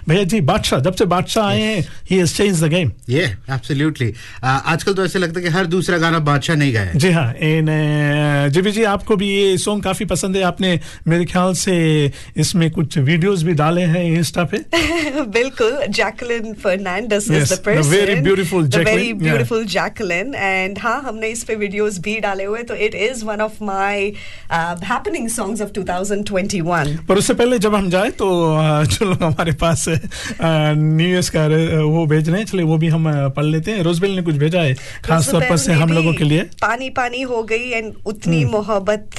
[0.09, 1.79] भैया जी बादशाह जब से बादशाह आए हैं
[2.11, 5.97] he has change the game ये एब्सोल्युटली आजकल तो ऐसे लगता है कि हर दूसरा
[5.97, 7.69] गाना बादशाह नहीं गाया जी हाँ एंड
[8.53, 11.75] जीवी जी आपको भी ये सॉन्ग काफ़ी पसंद है। आपने मेरे ख्याल से
[12.37, 14.57] इसमें कुछ वीडियोस भी डाले हैं इंस्टा पे?
[15.37, 21.27] बिल्कुल Jacqueline Fernandez is the person very beautiful the very beautiful Jacqueline and हाँ हमने
[21.29, 24.01] इस पे वीडियोस भी डाले हुए तो it is one of my
[24.85, 29.51] happening songs of 2021 पर उससे पहले जब हम जाए तो अ, जो लोग हमारे
[29.63, 29.85] पास
[30.41, 31.45] न्यू ईयर्स का
[31.85, 34.61] वो भेज रहे हैं चलिए वो भी हम पढ़ लेते हैं। रोजबेल ने कुछ भेजा
[34.61, 34.73] है
[35.05, 38.51] खास तौर पर से हम लोगों के लिए। पानी पानी हो गई एंड उतनी हम्म।
[38.51, 39.09] मोहब्बत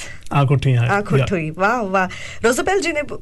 [1.59, 2.07] वाह वाह।
[2.45, 3.03] रोजबेल जी ने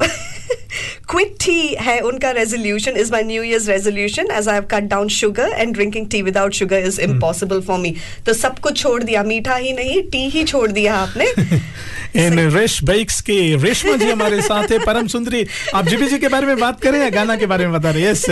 [1.11, 5.09] क्विट टी है उनका resolution is my new year's resolution as I have cut down
[5.09, 7.95] sugar and drinking tea without sugar is impossible for me
[8.27, 11.27] तो सब कुछ छोड़ दिया मीठा ही नहीं टी ही छोड़ दिया आपने।
[12.17, 16.29] इन रेश बाइक्स के रेशमा जी हमारे साथ है परम सुंदरी। आप जीबी जी के
[16.29, 18.25] बारे में बात करें या गाना के बारे में बता रहे यस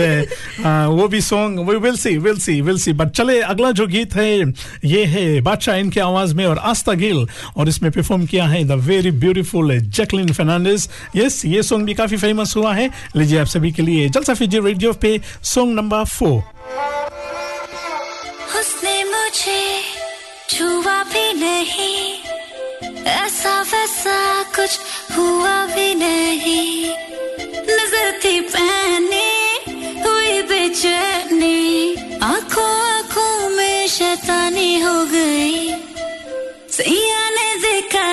[0.99, 4.15] वो भी सॉन्ग वो will see will see will see but चले अगला जो गीत
[4.15, 4.29] है
[4.85, 7.25] ये है बादशाह इनके आवाज़ में और आस्था गिल
[7.57, 12.17] और इसमें परफॉर्म किया है the very beautiful Jacqueline Fernandez yes ये सॉन्ग भी काफ़ी
[12.17, 16.39] फ़ेमस हुआ है। लीजिए आप सभी के लिए जलसा फीजी रेडियो पे सॉन्ग नंबर फोर
[18.59, 19.61] उसने मुझे
[20.49, 22.03] छुआ भी नहीं।
[23.05, 24.17] ऐसा वैसा
[24.55, 24.79] कुछ
[25.17, 26.85] हुआ भी नहीं।
[27.69, 29.31] नज़र थी पहनी
[30.03, 35.73] हुई बेचैनी। आँखों आँखों में शैतानी हो गई।
[36.71, 38.07] सैया ने देखा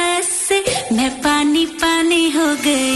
[0.53, 2.95] ऐसे मैं पानी पानी हो गई।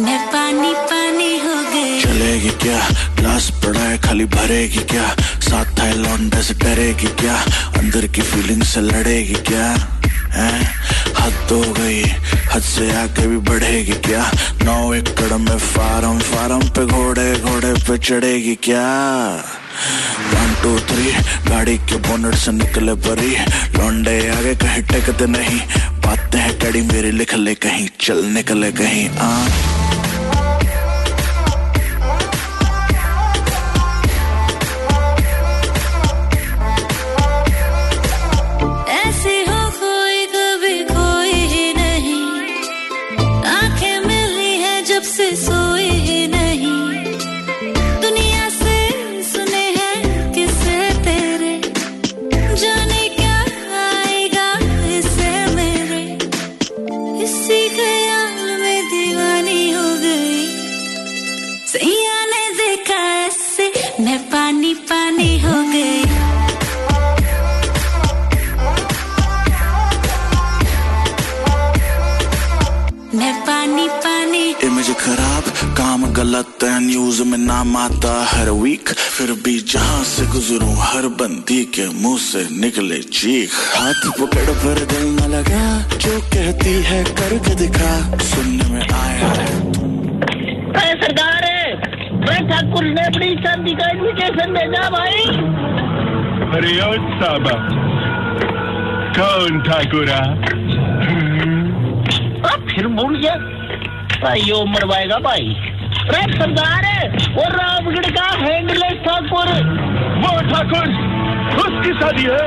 [0.00, 1.21] मैं पानी पानी
[2.42, 2.88] हो हो चलेगी क्या?
[3.16, 5.16] ग्लास पड़ा है, खाली भरेगी क्या?
[5.32, 7.34] साथ है लौंडे से डरेगी क्या?
[7.78, 9.98] अंदर की फीलिंग से लड़ेगी क्या?
[10.32, 10.80] हैं?
[11.20, 12.02] हद हो गई
[12.52, 14.30] हद से आगे भी बढ़ेगी क्या?
[14.62, 18.86] नौ एकड़ में फार्म फार्म पे घोड़े घोड़े पे चढ़ेगी क्या?
[20.34, 21.12] वन टू थ्री
[21.50, 23.36] गाड़ी के बोनट से निकले परी।
[23.78, 25.60] लौंडे आगे कहीं टेकते नहीं।
[26.00, 29.46] बातें हैं, कड़ी मेरी लिख ले कहीं, चल निकले कहीं आ
[77.62, 82.18] न्यूज़ में नाम आता हर वीक फिर भी जहाँ से गुजरूं हर बंदी के मुँह
[82.18, 88.68] से निकले चीख। हाथ पकड़ पर दिल न लगा जो कहती है करके दिखा। सुनने
[88.68, 89.46] में आया है।
[91.02, 91.40] सरदार
[92.50, 95.22] ठाकुर ने अपनी शादी का इन्विटेशन भेजा भाई।
[96.56, 96.72] अरे
[97.20, 97.54] साबा
[99.18, 100.20] कौन ठाकुरा
[102.66, 103.34] फिर भूल गया
[104.22, 105.71] भाई यो मरवाएगा भाई।
[106.04, 106.84] सरदार
[107.34, 109.50] वो रामगढ़ का हैंडलेस ठाकुर।
[110.22, 110.86] वो ठाकुर
[111.62, 112.44] उसकी शादी है।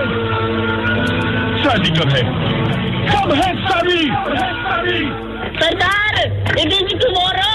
[1.63, 2.21] शादी कब है?
[3.09, 4.01] कब है शादी?
[5.59, 6.13] सरदार
[6.59, 7.53] इट इज़ टुमारो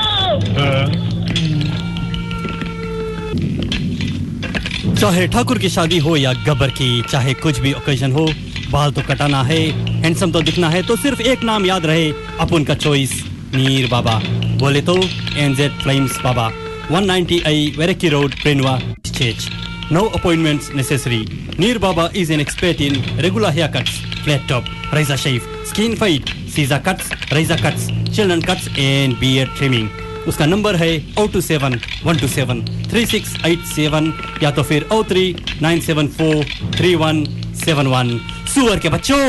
[4.94, 8.26] चाहे ठाकुर की शादी हो या गब्बर की चाहे कुछ भी ओकेजन हो
[8.70, 9.60] बाल तो कटाना है
[10.02, 12.10] हैंडसम तो दिखना है तो सिर्फ़ एक नाम याद रहे
[12.40, 13.12] अपन का चॉइस
[13.54, 14.20] मीर बाबा।
[14.60, 14.94] बोले तो
[15.38, 16.50] एनजेड फ्लेम्स बाबा
[16.90, 19.48] 190 आई वेरकी रोड प्रेनवा चेच
[19.92, 21.20] नो अपॉइंटमेंट्स नेसेसरी
[21.60, 26.30] नीर बाबा is an expert in regular hair cuts flat top razor shave skin fade
[26.56, 29.88] scissor cuts razor cuts children cuts and beard trimming
[30.28, 34.62] उसका नंबर है o two seven one two seven three six eight seven या तो
[34.62, 35.24] फिर o three
[35.62, 36.44] nine seven four
[36.76, 37.24] three one
[37.64, 38.18] seven one
[38.54, 39.22] सुअर के बच्चों!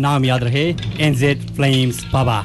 [0.00, 0.68] नाम याद रहे
[1.00, 2.44] NZ Flames Baba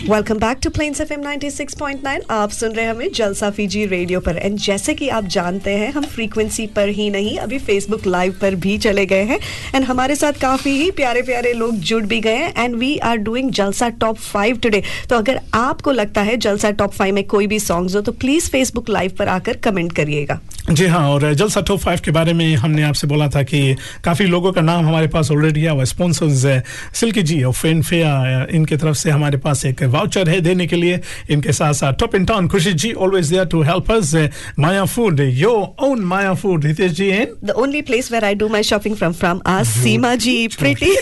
[0.00, 4.36] welcome back to Plains FM 96.9 आप सुन रहे हैं हमें जलसा फीजी रेडियो पर।
[4.36, 8.54] एंड जैसे कि आप जानते हैं, हम फ्रीक्वेंसी पर ही नहीं, अभी फेसबुक लाइव पर
[8.54, 9.38] भी चले गए हैं।
[9.74, 13.16] एंड हमारे साथ काफ़ी ही प्यारे प्यारे लोग जुड़ भी गए हैं। And we are
[13.16, 17.46] doing Jalsa top five today तो अगर आपको लगता है जलसा टॉप फाइव में कोई
[17.46, 21.60] भी सॉन्ग्स हो तो प्लीज़ फेसबुक लाइव पर आकर कमेंट करिएगा। जी हाँ और जलसा
[21.60, 25.06] टॉप फाइव के बारे में हमने आपसे बोला था कि काफ़ी लोगों का नाम हमारे
[25.08, 26.62] पास ऑलरेडी है वो स्पॉन्सर्स है।
[26.94, 30.76] सिल्की जी और फेन फेया इनके तरफ़ से हमारे पास एक वाउचर है देने के
[30.76, 34.14] लिए। इनके साथ साथ top in town Khushi ji always there to help us
[34.58, 35.52] Maya food you
[35.84, 39.12] own Maya food Hitesh ji and the only place where I do my shopping from
[39.12, 40.96] from R Seema ji pretty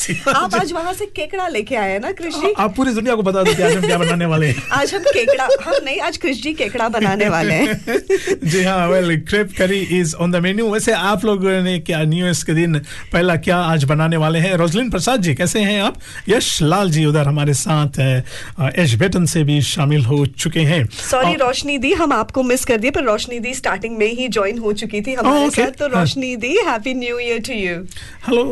[0.28, 2.52] आप आज वहाँ से केकड़ा लेके आए हैं ना कृषि?
[2.58, 5.48] आप पूरी दुनिया को बता दो आज हम क्या बनाने वाले हैं। आज हम केकड़ा
[5.64, 10.14] हम नहीं आज कृष जी केकड़ा बनाने वाले हैं। जी हाँ well crepe curry is
[10.24, 12.78] on the menu वैसे आप लोगों ने क्या न्यू ईयर के दिन
[13.12, 14.54] पहला क्या आज बनाने वाले हैं?
[14.62, 15.98] रोजलिन प्रसाद जी कैसे हैं आप?
[16.28, 18.00] यश लाल जी उधर हमारे साथ
[18.78, 22.76] एश बेटन से भी शामिल हो चुके हैं। सॉरी रोशनी दी हम आपको मिस कर
[22.78, 25.88] दिए पर रोशनी दी स्टार्टिंग में ही ज्वाइन हो चुकी थी हमारे Oh, साथ। तो
[25.88, 27.76] हाँ। रोशनी दी happy new year to you
[28.28, 28.42] hello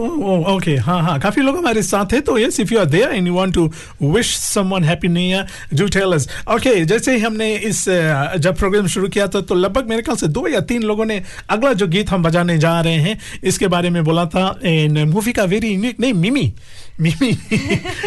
[0.56, 3.26] okay हाँ हाँ काफ़ी लोग हमारे साथ हैं तो yes if you are there and
[3.28, 3.72] you want to
[4.02, 7.84] wish someone happy new year do tell us okay जैसे ही हमने इस
[8.38, 11.22] जब प्रोग्राम शुरू किया था तो लगभग मेरे ख्याल से दो या तीन लोगों ने
[11.50, 15.32] अगला जो गीत हम बजाने जा रहे हैं, इसके बारे में बोला था एंड मूवी
[15.32, 16.52] का वेरी यूनिक नहीं मिमी
[17.00, 17.30] मिमी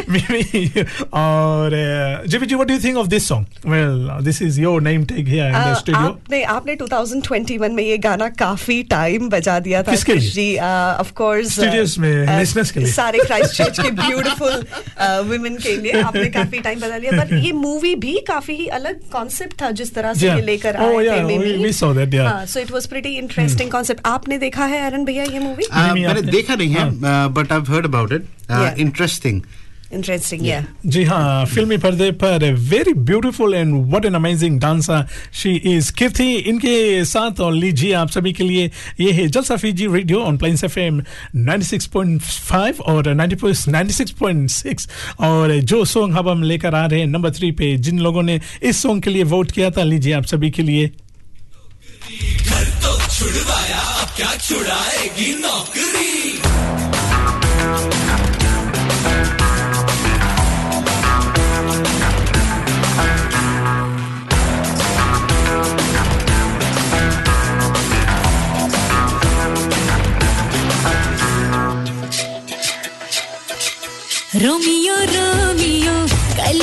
[0.09, 0.83] मिमी
[1.21, 1.71] और
[2.27, 5.27] GP ji what do you think of this song well this is your name take
[5.27, 9.91] here in the studio आपने आपने 2021 में ये गाना काफ़ी टाइम बजा दिया था
[9.91, 10.29] किसके लिए?
[10.29, 14.65] जी ऑफ़ कोर्स Studios में, listeners के लिए। सारे क्राइस्ट चर्च के ब्यूटीफुल
[15.29, 18.99] वुमेन के लिए आपने काफ़ी टाइम बजा लिया पर ये मूवी भी काफ़ी ही अलग
[19.11, 22.45] कॉन्सेप्ट था जिस तरह से ये लेकर Oh, आए थे we- we saw that, yeah.
[22.53, 26.21] So it was pretty interesting concept आपने देखा है अरुण भैया ये मूवी Uh, मैंने
[26.31, 28.23] देखा नहीं है but I heard about it.
[28.77, 29.41] Interesting
[29.93, 35.05] interesting या जी हाँ फिल्मी पर्दे पर very beautiful and what an amazing dancer
[35.41, 39.87] she is Kriti इनके साथ और लीजिए आप सभी के लिए ये है Jalsa Fiji
[39.93, 41.01] radio on Plains F M
[41.47, 44.87] 96.5 और 90 96.6
[45.21, 48.39] और जो सॉन्ग अब हम लेकर आ रहे हैं नंबर थ्री पे जिन लोगों ने
[48.63, 53.79] इस सॉन्ग के लिए वोट किया था लीजिए आप सभी के लिए घर तो छुड़वाया
[54.01, 56.40] अब क्या छुड़ाएगी नौकरी
[74.43, 75.93] रोमियो रोमियो
[76.37, 76.59] कल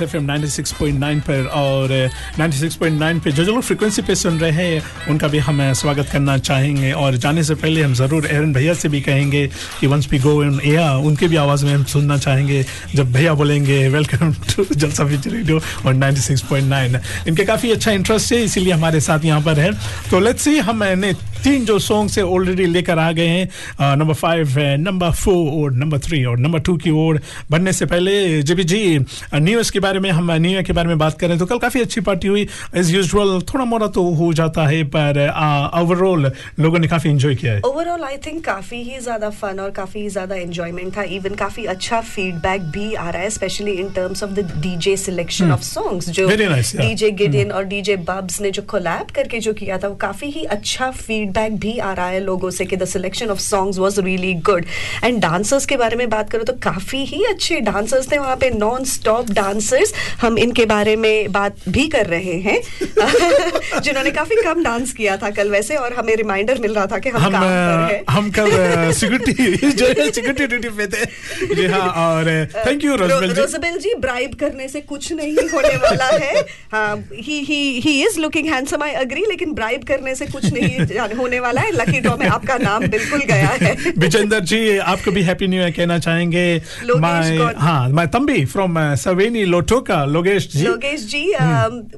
[0.00, 4.38] रेडियो प्लेन्स एफएम 96.9 पर और अ, 96.9 पे जो जो लोग फ्रिक्वेंसी पे सुन
[4.38, 8.52] रहे हैं उनका भी हम स्वागत करना चाहेंगे। और जाने से पहले हम ज़रूर एरन
[8.52, 9.46] भैया से भी कहेंगे
[9.80, 13.34] कि once we go in air उनके भी आवाज़ में हम सुनना चाहेंगे। जब भैया
[13.34, 19.00] बोलेंगे welcome to Jalsa Fiji radio और 96.9 इनके काफ़ी अच्छा इंटरेस्ट है इसीलिए हमारे
[19.00, 19.72] साथ यहाँ पर है।
[20.10, 21.12] तो लेट्स सी हमने
[21.44, 25.98] तीन जो सॉन्ग से ऑलरेडी लेकर आ गए हैं नंबर फाइव नंबर फोर और नंबर
[25.98, 27.20] थ्री और नंबर टू की ओर
[27.50, 28.82] बढ़ने से पहले जीबी जी
[29.34, 31.80] न्यू के बारे में हम न्यू ईयर के बारे में बात करें तो कल काफ़ी
[31.80, 35.20] अच्छी पार्टी हुई एज यूजुअल थोड़ा मोड़ा तो हो जाता है पर
[35.80, 36.30] ओवरऑल
[36.60, 40.08] लोगों ने काफ़ी इंजॉय किया है ओवरऑल आई थिंक काफ़ी ही ज़्यादा फन और काफ़ी
[40.08, 44.30] ज़्यादा एंजॉयमेंट था इवन काफ़ी अच्छा फीडबैक भी आ रहा है specially in terms of
[44.30, 45.52] the DJ selection Hmm.
[45.52, 46.28] Of songs जो.
[46.28, 50.44] डीजे गिडियन और डीजे बब्स ने जो कोलैब करके जो किया था वो काफ़ी ही
[50.56, 50.90] अच्छा
[51.30, 54.64] फीडबैक भी आ रहा है लोगों से कि the selection of songs was really good
[55.04, 58.50] and dancers के बारे में बात करो तो काफ़ी ही अच्छे डांसर्स थे वहाँ पे
[58.50, 62.60] नॉन स्टॉप डांसर्स हम इनके बारे में बात भी कर रहे हैं।
[63.80, 67.08] जिन्होंने काफ़ी कम डांस किया था कल वैसे और हमें रिमाइंडर मिल रहा था कि
[67.08, 68.50] हम, हम काम पर हैं। हम कल
[68.92, 73.40] सिक्योरिटी जो है सिक्योरिटी ड्यूटी पे थे। जी हाँ और thank you Rosabel ji.
[73.40, 76.40] Rosabel ji bribe करने से कुछ नहीं होने वाला है।
[76.72, 80.78] हाँ he he he is looking handsome I agree लेकिन ब्राइब करने से कुछ नहीं
[81.20, 85.22] होने वाला है। लकी ड्रॉ में आपका नाम बिल्कुल गया है। विजेंदर जी आपको भी
[85.22, 86.46] हैप्पी न्यू ईयर कहना चाहेंगे?
[87.00, 90.64] माय हाँ my तंबी from Saweni Lautoka Logesh ji?
[90.66, 91.24] Lokesh ji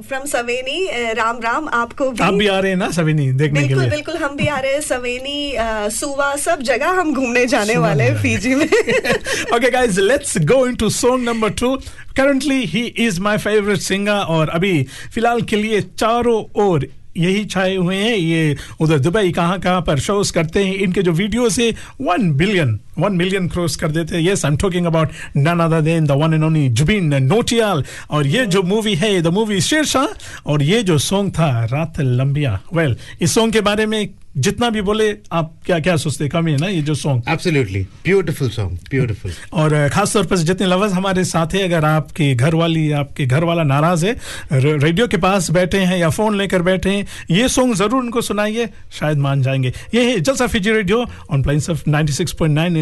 [0.08, 0.78] from Saweni
[1.18, 3.88] Ram Ram आपको भी आप भी आ रहे हैं ना सवेनी देखने के लिए?
[3.90, 5.54] बिल्कुल हम भी आ रहे हैं सवेनी
[5.98, 8.68] सुवा सब जगह हम घूमने जाने वाले हैं फीजी में।
[9.54, 11.72] Okay guys let's go into song number two.
[12.16, 14.72] Currently he is my favorite singer और अभी
[15.14, 19.98] फ़िलहाल के लिए चारों ओर यही छाए हुए हैं। ये उधर दुबई कहाँ कहाँ पर
[19.98, 24.22] शोज़ करते हैं। इनके जो वीडियोस है one billion one million cross कर देते हैं।
[24.22, 28.26] Yes I am talking about none other than the one and only Jubin Nautiyal और
[28.26, 30.06] ये जो मूवी है द मूवी शेरशाह
[30.46, 34.70] और ये जो सॉन्ग था रात लंबिया वेल well, इस सॉन्ग के बारे में जितना
[34.70, 38.78] भी बोले आप क्या क्या सोचते कमी है ना ये जो song absolutely beautiful song
[38.90, 43.26] beautiful और खास तौर पर जितने लवर्स हमारे साथ हैं अगर आपके घर वाली आपके
[43.26, 44.20] घर वाला नाराज़ है
[44.52, 48.68] रेडियो के पास बैठे हैं या फ़ोन लेकर बैठे हैं ये सॉन्ग ज़रूर उनको सुनाइए
[48.92, 52.81] शायद मान जाएँगे। ये है Jalsa Fiji radio on Plains of 96.9 and this is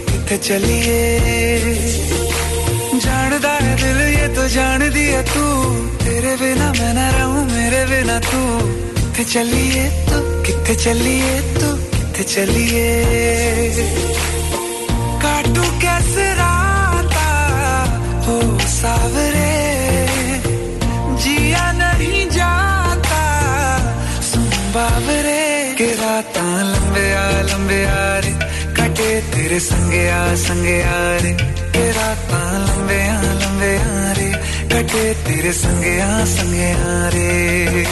[0.31, 1.19] किथे चलिए।
[2.99, 5.73] जानदा है दिल ये तो जान दिया तू।
[6.05, 8.59] तेरे बिना मैं ना रहूँ, मेरे बिना तू।
[9.11, 13.03] किथे चलिए तू, किथे चलिए तू, किथे चलिए।
[15.21, 17.27] काटू कैसे राता?
[18.27, 19.53] हो सावरे।
[21.23, 23.23] जिया नहीं जाता।
[24.21, 28.50] सुन बाबरे के राता लंबे आ लंबे आ रे।
[29.01, 31.31] के तेरे संगे आ संगे आ रे।
[31.73, 34.29] तेरा ता लंबे आ लंबे आ रे।
[34.71, 37.83] कटे, तेरे संगे आ संगे आ रे।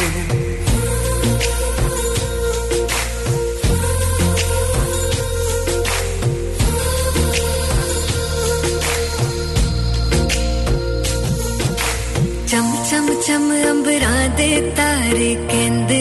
[12.49, 15.98] चम चम चम, अंबरा दे तारे कहते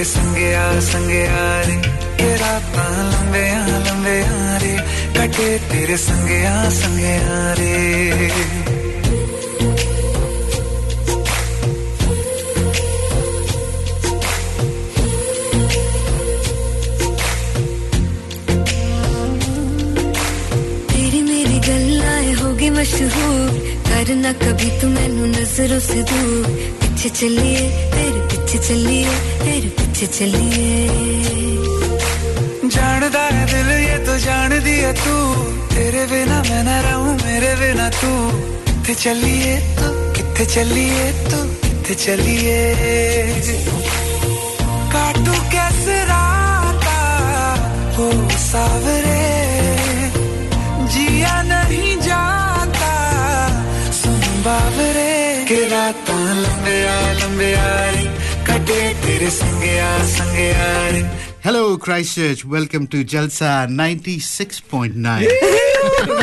[0.00, 4.76] तेरे संगे आ संगे आ रे। के राता लंबे आ लंबे आ रे।
[5.18, 7.84] कटे तेरे संगे आ संगे आ रे।
[20.92, 26.46] तेरी मशहूर। करना कभी तू मैनू नज़रों से दूर।
[26.82, 30.88] पीछे चलिए, तेरे पीछे चलिए, तेरे पीछे चलिए।
[32.72, 35.16] जानदा है दिल ये तो जान दिया तू।
[35.74, 38.12] तेरे बिना मैं न रहूँ मेरे बिना तू।
[38.64, 42.56] किथे चलिए तू किथे चलिए तू किथे चलिए?
[44.94, 46.98] काटू कैसे राता
[47.96, 48.08] हो
[48.48, 49.22] सावरे?
[50.92, 52.92] जिया नहीं जाता
[53.92, 57.99] सुन बावरे। के राता लंबे आ लंबे आरे
[61.42, 62.42] Hello, Christchurch.
[62.42, 64.96] Welcome to Jalsa 96.9.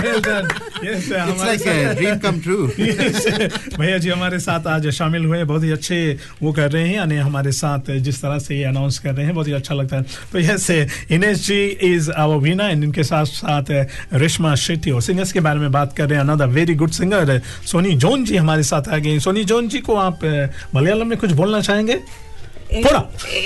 [0.01, 0.47] well done.
[0.81, 2.71] Yes, It's like a dream come true.
[2.77, 3.27] Yes,
[3.77, 7.15] भैया जी हमारे साथ आज शामिल हुए बहुत ही अच्छे वो कर रहे हैं यानी
[7.17, 10.03] हमारे साथ जिस तरह से ये अनाउंस कर रहे हैं बहुत ही अच्छा लगता है
[10.31, 10.69] तो yes
[11.11, 13.71] Inesh ji is our Veena and इनके साथ साथ
[14.13, 17.39] रेशमा शेट्टी और सिंगर्स के बारे में बात कर रहे हैं another very good singer
[17.71, 20.25] Sonny John ji हमारे साथ आ गए सोनी जोन जी को आप
[20.75, 21.99] मलयालम में कुछ बोलना चाहेंगे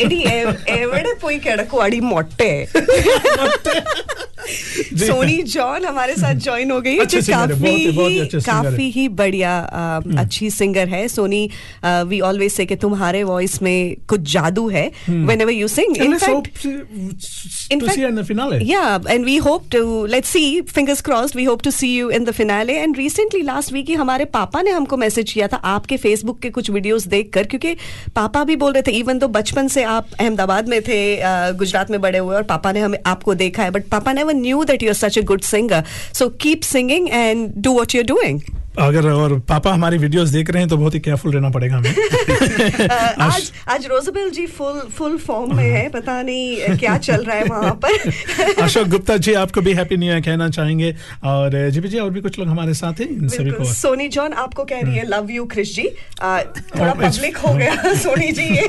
[0.02, 2.52] എടി എ- എവിടെ പോയി കിടക്കുവാടി മൊട്ടെ
[4.98, 8.10] सोनी जॉन हमारे साथ ज्वाइन हो गई है, अच्छे जो singer है, बहुत ही- बहुत
[8.10, 11.40] ही काफी अच्छे singer है। काफी ही बढ़िया अ, अच्छी सिंगर है सोनी
[12.10, 13.78] वी ऑलवेज से कि तुम्हारे वॉइस में
[14.08, 15.24] कुछ जादू है Hmm.
[15.26, 18.60] Whenever you sing And in let's hope in to fact- see her in the finale.
[18.68, 19.82] Yeah, and we hope to
[20.14, 20.46] let's see.
[20.76, 21.38] Fingers crossed.
[21.40, 22.78] We hope to see you in the finale.
[22.84, 26.50] And recently, last week ही हमारे पापा ने हमको message किया था आपके Facebook के
[26.50, 27.74] कुछ videos देखकर क्योंकि
[28.16, 30.99] पापा भी बोल रहे थे इवन तो बचपन से आप अहमदाबाद में थे
[31.57, 34.63] गुजरात में बड़े हुए और पापा ने हमें आपको देखा है बट पापा never knew
[34.63, 35.83] that you are such a good singer
[36.13, 38.39] so keep singing and do what you're doing
[38.79, 41.89] अगर और पापा हमारी वीडियोस देख रहे हैं तो बहुत ही केयरफुल रहना पड़ेगा हमें।
[43.21, 47.43] आज आज Rosabel ji full full form में है पता नहीं क्या चल रहा है
[47.45, 50.93] वहाँ पर। अशोक गुप्ता जी आपको भी हैप्पी न्यू ईयर कहना चाहेंगे।
[51.23, 54.33] और जीपी जी और भी कुछ लोग हमारे साथ हैं इन सभी को सोनी जॉन
[54.45, 58.43] आपको कह रही है लव यू क्रिश जी। थोड़ा Oh, पब्लिक हो गया सोनी जी।
[58.43, 58.67] ये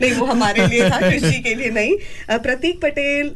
[0.00, 1.96] नहीं वो हमारे लिए था क्रिश जी के लिए नहीं।
[2.38, 3.34] Prateek Patel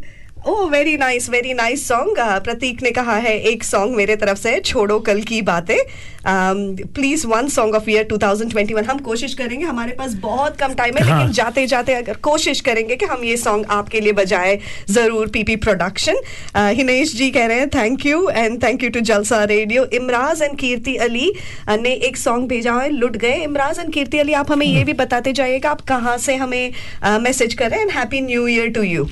[0.48, 4.58] oh very nice very nice song Prateek ने कहा है एक सॉन्ग मेरे तरफ़ से
[4.60, 5.78] छोड़ो कल की बातें।
[6.26, 11.02] Please one song of year 2021 हम कोशिश करेंगे हमारे पास बहुत कम टाइम है
[11.04, 14.58] हाँ। लेकिन जाते जाते अगर कोशिश करेंगे कि हम ये सॉन्ग आपके लिए बजाए
[14.90, 16.16] ज़रूर पीपी प्रोडक्शन
[16.56, 20.58] हिनेश जी कह रहे हैं thank you and thank you to Jalsa radio Imraj and
[20.58, 21.32] Kirti Ali
[21.70, 24.92] ने एक सॉन्ग भेजा है लुट गए। इमराज एंड कीर्ति अली आप हमें ये भी
[24.94, 26.72] बताते जाइएगा आप कहाँ से हमें
[27.20, 29.08] मैसेज करें and happy new year to you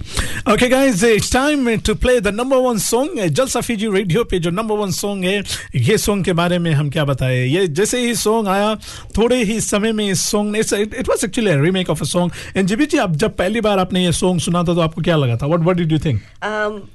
[0.53, 0.95] okay guys
[1.25, 4.91] it's time to play the number one song Jalsa Fiji radio पे जो नंबर वन
[4.93, 5.41] सॉन्ग है
[5.77, 7.39] ये सॉन्ग के बारे में हम क्या बताएँ?
[7.49, 8.75] ये जैसे ही सॉन्ग आया
[9.17, 12.69] थोड़े ही समय में इस song it was actually a remake of a song and
[12.69, 15.37] GB ji आप जब पहली बार आपने ये सॉन्ग सुना था तो आपको क्या लगा
[15.37, 15.47] था?
[15.47, 16.21] What what did you think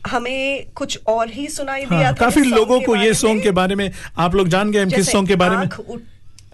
[0.10, 3.76] हमें कुछ और ही सुनाई दिया हाँ, था काफ़ी लोगों को ये सॉन्ग के बारे
[3.76, 5.68] में आप लोग जान गए किस सॉन्ग के बारे में।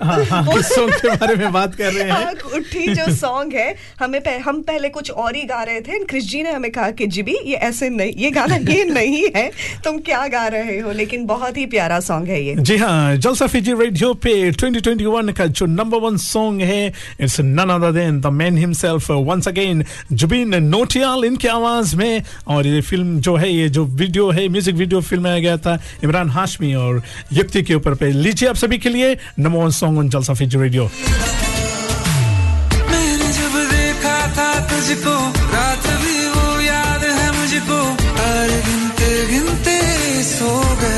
[0.01, 3.75] हाँ हाँ किस सॉन्ग के बारे में बात कर रहे हैं। उठी जो सॉन्ग है
[3.99, 6.89] हमें पह, हम पहले कुछ और ही गा रहे थे क्रिश जी ने हमें कहा
[6.91, 9.49] कि जीबी ये ऐसे नहीं ये गाना ये नहीं है
[9.83, 10.91] तुम क्या गा रहे हो?
[10.91, 15.45] लेकिन बहुत ही प्यारा सॉन्ग है ये। जी हाँ जलसा फीजी रेडियो पे 2021 का
[15.45, 16.87] जो नंबर वन सॉन्ग है
[17.21, 22.67] it's none other than the man himself once again Jubin Nautiyal इनकी आवाज़ में और
[22.67, 26.73] ये फ़िल्म जो है ये जो वीडियो है म्यूज़िक वीडियो फिल्माया गया था इमरान हाशमी
[26.75, 27.01] और
[27.33, 30.57] युक्ति के ऊपर पे। लीजिए आप सभी के लिए number one song on Jalsa Fiji
[30.61, 30.89] radio
[40.35, 40.94] so गया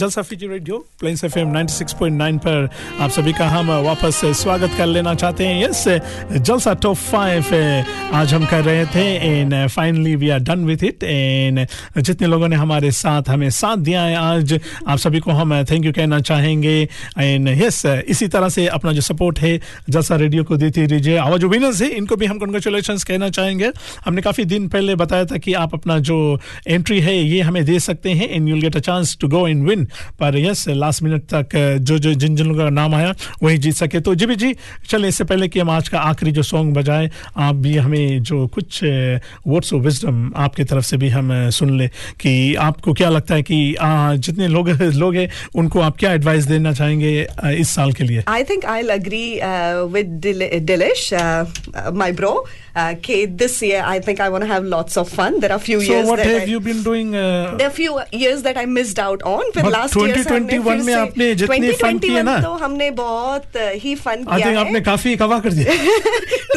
[0.00, 2.68] Jalsa Fiji radio Plains F M 96.9 पर
[3.00, 5.84] आप सभी का हम वापस स्वागत कर लेना चाहते हैं। यस
[6.40, 7.52] जलसा टॉप फाइव
[8.14, 11.66] आज हम कर रहे थे and finally we are done with it and
[11.98, 15.84] जितने लोगों ने हमारे साथ हमें साथ दिया है आज, आप सभी को हम थैंक
[15.84, 16.76] यू कहना चाहेंगे।
[17.18, 19.52] एंड यस इसी तरह से अपना जो सपोर्ट है,
[19.90, 23.70] जलसा रेडियो को देती रहिए। और जो विनर्स है इनको भी हम कंग्रेचुलेशन कहना चाहेंगे।
[24.06, 26.18] हमने काफ़ी दिन पहले बताया था कि आप अपना जो
[26.66, 29.66] एंट्री है, ये हमें दे सकते हैं and you'll get a chance to go in
[29.66, 29.88] win
[30.20, 34.00] पर यस लास्ट मिनट तक जो जो जिन जिन का नाम आया वही जीत सके।
[34.00, 34.56] तो जी जी
[34.88, 38.46] चले इससे पहले कि हम आज का आखिरी जो सॉन्ग बजाए आप भी हमें जो
[38.46, 38.84] कुछ
[39.46, 41.88] वर्ड्स ऑफ़ विजडम आपकी तरफ़ से भी हम सुन लें
[42.20, 46.72] कि आपको क्या लगता है कि जितने लोग लोग हैं उनको आप क्या एडवाइस देना
[46.72, 48.24] चाहेंगे इस साल के लिए?
[48.28, 49.40] I think I agree
[49.92, 50.22] with
[51.94, 54.96] my bro Okay, uh, uh, uh this year I think I want to have lots
[54.96, 55.40] of fun.
[55.40, 55.80] There are a few
[59.80, 62.38] last year से हमने 2021 में आपने जितनी fun की है 2021 ना?
[62.40, 65.72] तो हमने बहुत uh, ही फन किया है। आपने काफ़ी कवा कर दिया।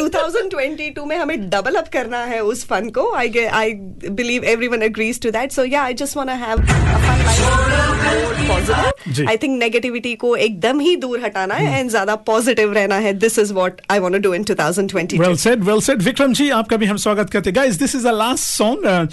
[0.00, 3.72] 2022 में हमें डबल अप करना है उस फन को। I I
[4.10, 8.48] believe everyone agrees to that so yeah I just want to have a fun life
[8.48, 13.12] positive I think negativity को एकदम ही दूर हटाना है एंड ज़्यादा पॉजिटिव रहना है।
[13.12, 16.50] This is what I want to do in 2022 well said well said Vikram ji
[16.50, 19.08] आपका भी हम स्वागत करते हैं। Guys this is the last song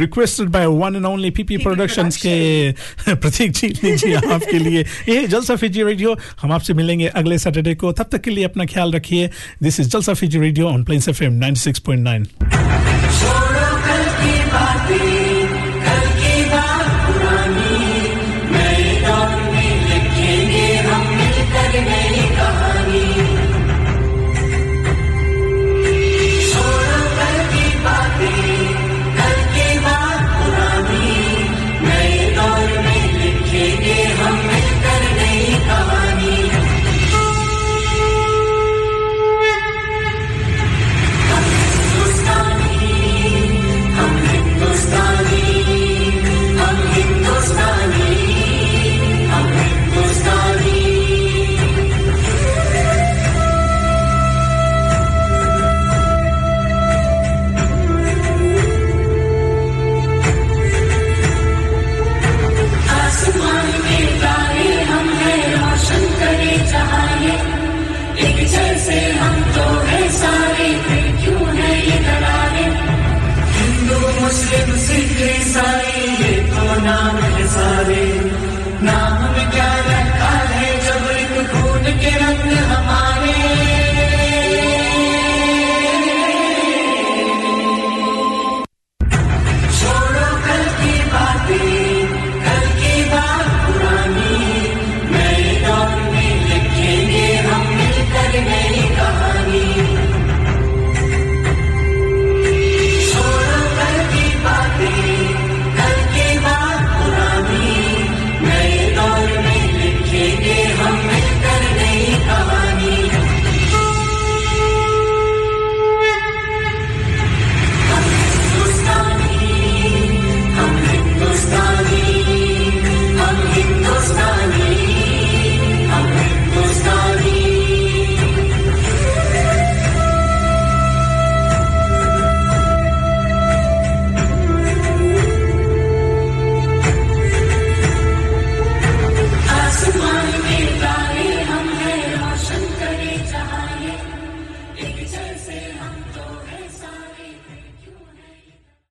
[0.00, 2.72] requested by one and only PP productions के
[3.08, 7.92] प्रतीक जी लीजिए आपके लिए। ये जलसा फिजी रेडियो, हम आपसे मिलेंगे अगले सैटरडे को।
[7.92, 9.30] तब तक के लिए अपना ख्याल रखिए।
[9.62, 13.47] This is Jalsa Fiji radio on plains FM 96.9 छोड़ो